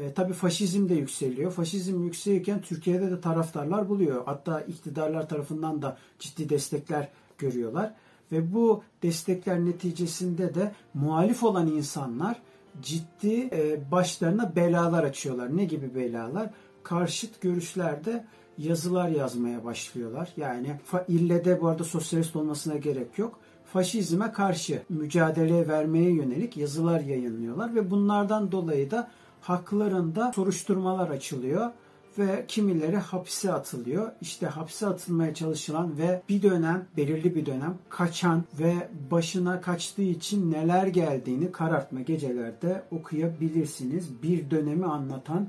E, 0.00 0.12
tabii 0.12 0.32
faşizm 0.32 0.88
de 0.88 0.94
yükseliyor. 0.94 1.50
Faşizm 1.50 2.04
yükselirken 2.04 2.60
Türkiye'de 2.60 3.10
de 3.10 3.20
taraftarlar 3.20 3.88
buluyor. 3.88 4.22
Hatta 4.26 4.60
iktidarlar 4.60 5.28
tarafından 5.28 5.82
da 5.82 5.98
ciddi 6.18 6.48
destekler 6.48 7.08
görüyorlar. 7.38 7.94
Ve 8.32 8.54
bu 8.54 8.82
destekler 9.02 9.64
neticesinde 9.64 10.54
de 10.54 10.72
muhalif 10.94 11.42
olan 11.42 11.66
insanlar 11.66 12.42
ciddi 12.82 13.48
e, 13.52 13.90
başlarına 13.90 14.56
belalar 14.56 15.04
açıyorlar. 15.04 15.56
Ne 15.56 15.64
gibi 15.64 15.94
belalar? 15.94 16.50
Karşıt 16.82 17.40
görüşlerde 17.40 18.24
yazılar 18.58 19.08
yazmaya 19.08 19.64
başlıyorlar. 19.64 20.32
Yani 20.36 20.76
ille 21.08 21.44
de 21.44 21.60
bu 21.60 21.68
arada 21.68 21.84
sosyalist 21.84 22.36
olmasına 22.36 22.76
gerek 22.76 23.18
yok. 23.18 23.38
Faşizme 23.72 24.32
karşı 24.32 24.82
mücadele 24.88 25.68
vermeye 25.68 26.10
yönelik 26.10 26.56
yazılar 26.56 27.00
yayınlıyorlar 27.00 27.74
ve 27.74 27.90
bunlardan 27.90 28.52
dolayı 28.52 28.90
da 28.90 29.10
haklarında 29.40 30.32
soruşturmalar 30.34 31.08
açılıyor 31.08 31.70
ve 32.18 32.44
kimileri 32.48 32.96
hapse 32.96 33.52
atılıyor. 33.52 34.12
İşte 34.20 34.46
hapse 34.46 34.86
atılmaya 34.86 35.34
çalışılan 35.34 35.98
ve 35.98 36.22
bir 36.28 36.42
dönem, 36.42 36.86
belirli 36.96 37.34
bir 37.34 37.46
dönem 37.46 37.78
kaçan 37.88 38.44
ve 38.58 38.88
başına 39.10 39.60
kaçtığı 39.60 40.02
için 40.02 40.52
neler 40.52 40.86
geldiğini 40.86 41.52
karartma 41.52 42.00
gecelerde 42.00 42.82
okuyabilirsiniz. 42.90 44.22
Bir 44.22 44.50
dönemi 44.50 44.86
anlatan 44.86 45.48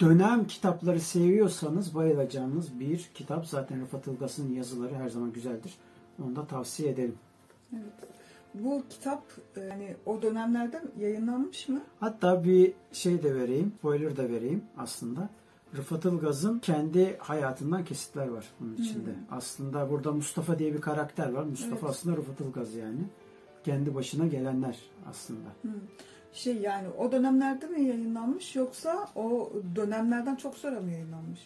dönem 0.00 0.46
kitapları 0.46 1.00
seviyorsanız 1.00 1.94
bayılacağınız 1.94 2.80
bir 2.80 3.10
kitap. 3.14 3.46
Zaten 3.46 3.80
Rıfat 3.80 4.06
Ilgaz'ın 4.06 4.52
yazıları 4.52 4.94
her 4.94 5.08
zaman 5.08 5.32
güzeldir. 5.32 5.74
Onu 6.24 6.36
da 6.36 6.46
tavsiye 6.46 6.90
ederim. 6.90 7.14
Evet. 7.72 8.12
Bu 8.54 8.82
kitap 8.90 9.22
yani 9.56 9.96
o 10.06 10.22
dönemlerde 10.22 10.82
yayınlanmış 11.00 11.68
mı? 11.68 11.80
Hatta 12.00 12.44
bir 12.44 12.72
şey 12.92 13.22
de 13.22 13.34
vereyim, 13.34 13.72
spoiler 13.78 14.16
da 14.16 14.28
vereyim 14.28 14.64
aslında. 14.78 15.28
Rıfat 15.76 16.04
Ilgaz'ın 16.04 16.58
kendi 16.58 17.16
hayatından 17.18 17.84
kesitler 17.84 18.28
var 18.28 18.44
bunun 18.60 18.74
içinde. 18.74 19.10
Aslında 19.30 19.90
burada 19.90 20.12
Mustafa 20.12 20.58
diye 20.58 20.74
bir 20.74 20.80
karakter 20.80 21.32
var. 21.32 21.42
Mustafa 21.44 21.74
Evet. 21.74 21.84
aslında 21.90 22.16
Rıfat 22.16 22.40
Ilgaz 22.40 22.74
yani. 22.74 23.00
Kendi 23.64 23.94
başına 23.94 24.26
gelenler 24.26 24.78
aslında. 25.10 25.48
Şey 26.32 26.56
yani 26.56 26.88
o 26.98 27.12
dönemlerde 27.12 27.66
mi 27.66 27.82
yayınlanmış 27.82 28.56
yoksa 28.56 29.08
o 29.16 29.52
dönemlerden 29.76 30.36
çok 30.36 30.54
sonra 30.54 30.80
mı 30.80 30.90
yayınlanmış? 30.90 31.40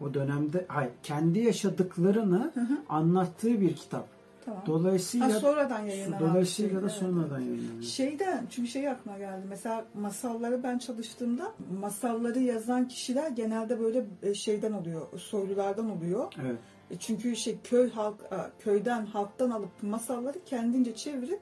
O 0.00 0.14
dönemde 0.14 0.64
hayır, 0.68 0.90
kendi 1.02 1.38
yaşadıklarını 1.38 2.50
Hı 2.54 2.60
hı. 2.60 2.78
anlattığı 2.88 3.60
bir 3.60 3.76
kitap. 3.76 4.08
Tamam. 4.44 4.62
Dolayısıyla 4.66 5.28
Ha, 5.34 5.40
sonradan 5.40 5.80
yayınlanan 5.80 6.20
dolayısıyla 6.30 6.70
şey. 6.70 6.76
da 6.78 6.80
Evet, 6.82 6.92
sonradan 6.92 7.40
yayınlanıyor. 7.40 7.82
Şeyden 7.82 8.46
çünkü 8.50 8.68
şey 8.68 8.88
aklıma 8.88 9.18
geldi. 9.18 9.46
Mesela 9.48 9.84
masalları 9.94 10.62
ben 10.62 10.78
çalıştığımda 10.78 11.52
masalları 11.80 12.38
yazan 12.38 12.88
kişiler 12.88 13.30
genelde 13.30 13.80
böyle 13.80 14.04
e, 14.22 14.34
şeyden 14.34 14.72
oluyor, 14.72 15.18
soylulardan 15.18 15.90
oluyor. 15.90 16.32
Evet. 16.42 16.56
E, 16.90 16.96
Çünkü 16.98 17.36
şey 17.36 17.56
köy 17.64 17.90
halk 17.90 18.14
köyden 18.60 19.06
halktan 19.06 19.50
alıp 19.50 19.70
masalları 19.82 20.38
kendince 20.46 20.94
çevirip 20.94 21.40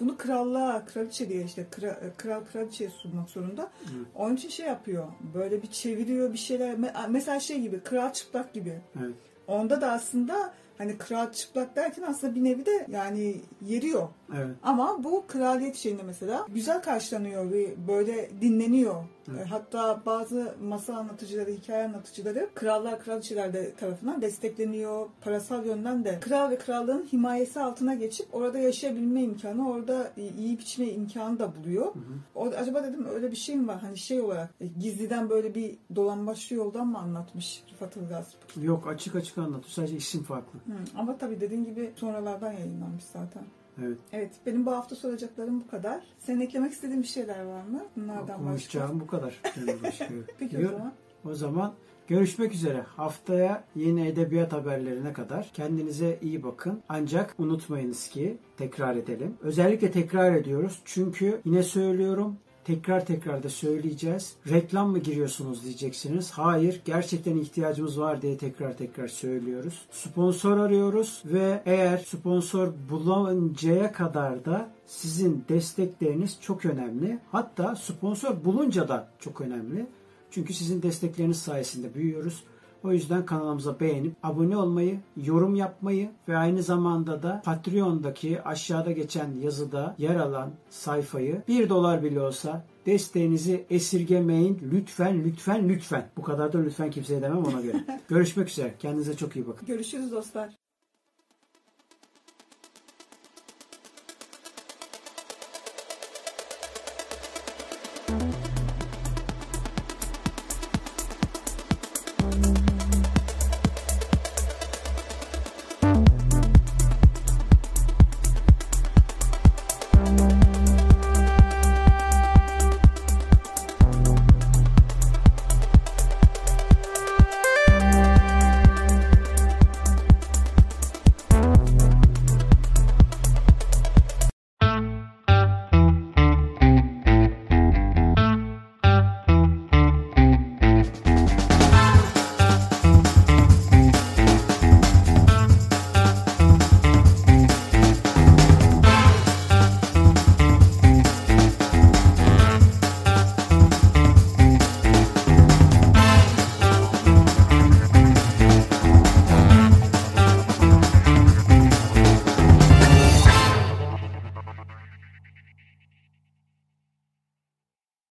bunu 0.00 0.16
krallığa, 0.16 0.84
kraliçe 0.84 1.28
diye 1.28 1.44
işte 1.44 1.66
kra- 1.70 2.06
e, 2.08 2.12
kral 2.16 2.40
kraliçeye 2.52 2.90
sunmak 2.90 3.28
zorunda. 3.30 3.62
Hı. 3.62 3.68
Onun 4.14 4.36
için 4.36 4.48
şey 4.48 4.66
yapıyor. 4.66 5.04
Böyle 5.34 5.62
bir 5.62 5.66
çeviriyor 5.66 6.32
bir 6.32 6.38
şeyler. 6.38 6.74
Me- 6.74 7.10
Mesela 7.10 7.40
şey 7.40 7.60
gibi, 7.60 7.80
kral 7.80 8.12
çıplak 8.12 8.52
gibi. 8.54 8.80
Evet. 9.00 9.14
Onda 9.46 9.80
da 9.80 9.92
aslında 9.92 10.52
hani 10.80 10.98
kral 10.98 11.32
çıplak 11.32 11.76
derken 11.76 12.02
aslında 12.02 12.34
bir 12.34 12.44
nevi 12.44 12.66
de 12.66 12.86
yani 12.90 13.40
yeriyor. 13.66 14.08
Evet. 14.36 14.56
Ama 14.62 15.04
bu 15.04 15.24
kraliyet 15.28 15.76
şeyinde 15.76 16.02
mesela 16.02 16.46
güzel 16.48 16.82
karşılanıyor 16.82 17.50
ve 17.52 17.74
böyle 17.88 18.30
dinleniyor. 18.40 18.94
Evet. 19.30 19.46
Hatta 19.50 20.02
bazı 20.06 20.54
masal 20.62 20.94
anlatıcıları, 20.94 21.50
hikaye 21.50 21.84
anlatıcıları 21.84 22.48
krallar, 22.54 23.02
kraliçeler 23.04 23.52
de 23.52 23.74
tarafından 23.74 24.22
destekleniyor. 24.22 25.06
Parasal 25.20 25.66
yönden 25.66 26.04
de 26.04 26.20
kral 26.20 26.50
ve 26.50 26.58
krallığın 26.58 27.06
himayesi 27.12 27.60
altına 27.60 27.94
geçip 27.94 28.34
orada 28.34 28.58
yaşayabilme 28.58 29.22
imkanı, 29.22 29.70
orada 29.70 30.12
iyi 30.38 30.58
biçme 30.58 30.86
imkanı 30.86 31.38
da 31.38 31.52
buluyor. 31.56 31.92
O, 32.34 32.46
acaba 32.46 32.84
dedim 32.84 33.06
öyle 33.14 33.30
bir 33.30 33.36
şey 33.36 33.56
mi 33.56 33.68
var? 33.68 33.78
Hani 33.80 33.98
şey 33.98 34.20
olarak 34.20 34.50
e, 34.60 34.66
gizliden 34.66 35.30
böyle 35.30 35.54
bir 35.54 35.76
dolambaçlı 35.96 36.56
yoldan 36.56 36.86
mı 36.86 36.98
anlatmış 36.98 37.62
Rıfat 37.72 37.96
Ilgaz? 37.96 38.34
Yok 38.62 38.88
açık 38.88 39.16
açık 39.16 39.38
anlatıyor. 39.38 39.64
Sadece 39.70 39.96
isim 39.96 40.22
farklı. 40.22 40.58
Hı, 40.58 40.72
Ama 40.98 41.18
tabii 41.18 41.40
dediğin 41.40 41.64
gibi 41.64 41.92
sonralardan 41.96 42.52
yayınlanmış 42.52 43.04
zaten. 43.04 43.42
Evet. 43.86 43.98
Evet, 44.12 44.30
benim 44.46 44.66
bu 44.66 44.72
hafta 44.72 44.96
soracaklarım 44.96 45.60
bu 45.60 45.70
kadar. 45.70 46.02
Senin 46.18 46.40
eklemek 46.40 46.72
istediğin 46.72 47.02
bir 47.02 47.06
şeyler 47.06 47.44
var 47.44 47.62
mı? 47.62 47.82
Bunlardan 47.96 48.28
başka. 48.28 48.44
Konuşacağım 48.44 49.00
bu 49.00 49.06
kadar. 49.06 49.40
Başka. 49.82 50.08
Peki 50.38 50.58
Diyor. 50.58 50.72
o 50.72 50.76
zaman. 50.76 50.92
O 51.24 51.34
zaman 51.34 51.74
görüşmek 52.08 52.54
üzere. 52.54 52.80
Haftaya 52.80 53.64
yeni 53.76 54.06
edebiyat 54.08 54.52
haberlerine 54.52 55.12
kadar 55.12 55.50
kendinize 55.54 56.18
iyi 56.22 56.42
bakın. 56.42 56.82
Ancak 56.88 57.34
unutmayınız 57.38 58.08
ki 58.08 58.38
tekrar 58.56 58.96
edelim. 58.96 59.36
Özellikle 59.40 59.90
tekrar 59.90 60.34
ediyoruz. 60.34 60.82
Çünkü 60.84 61.40
yine 61.44 61.62
söylüyorum 61.62 62.36
tekrar 62.64 63.06
tekrar 63.06 63.42
da 63.42 63.48
söyleyeceğiz. 63.48 64.34
Reklam 64.48 64.90
mı 64.90 64.98
giriyorsunuz 64.98 65.64
diyeceksiniz. 65.64 66.30
Hayır, 66.30 66.80
gerçekten 66.84 67.36
ihtiyacımız 67.36 68.00
var 68.00 68.22
diye 68.22 68.38
tekrar 68.38 68.76
tekrar 68.76 69.08
söylüyoruz. 69.08 69.82
Sponsor 69.90 70.58
arıyoruz 70.58 71.22
ve 71.24 71.62
eğer 71.66 71.98
sponsor 71.98 72.72
buluncaya 72.90 73.92
kadar 73.92 74.44
da 74.44 74.70
sizin 74.86 75.44
destekleriniz 75.48 76.38
çok 76.40 76.64
önemli. 76.64 77.18
Hatta 77.32 77.76
sponsor 77.76 78.44
bulunca 78.44 78.88
da 78.88 79.08
çok 79.18 79.40
önemli. 79.40 79.86
Çünkü 80.30 80.54
sizin 80.54 80.82
destekleriniz 80.82 81.42
sayesinde 81.42 81.94
büyüyoruz. 81.94 82.44
O 82.84 82.92
yüzden 82.92 83.26
kanalımıza 83.26 83.80
beğenip 83.80 84.12
abone 84.22 84.56
olmayı, 84.56 85.00
yorum 85.16 85.54
yapmayı 85.54 86.10
ve 86.28 86.36
aynı 86.36 86.62
zamanda 86.62 87.22
da 87.22 87.42
Patreon'daki 87.44 88.42
aşağıda 88.42 88.92
geçen 88.92 89.30
yazıda 89.42 89.94
yer 89.98 90.16
alan 90.16 90.50
sayfayı 90.70 91.42
1 91.48 91.68
dolar 91.68 92.02
bile 92.02 92.20
olsa 92.20 92.64
desteğinizi 92.86 93.66
esirgemeyin. 93.70 94.60
Lütfen, 94.72 95.24
lütfen, 95.24 95.68
lütfen. 95.68 96.08
Bu 96.16 96.22
kadar 96.22 96.52
da 96.52 96.58
lütfen 96.58 96.90
kimseye 96.90 97.22
demem 97.22 97.44
ona 97.44 97.60
göre. 97.60 97.84
Görüşmek 98.08 98.48
üzere. 98.48 98.74
Kendinize 98.78 99.16
çok 99.16 99.36
iyi 99.36 99.46
bakın. 99.46 99.66
Görüşürüz 99.66 100.12
dostlar. 100.12 100.69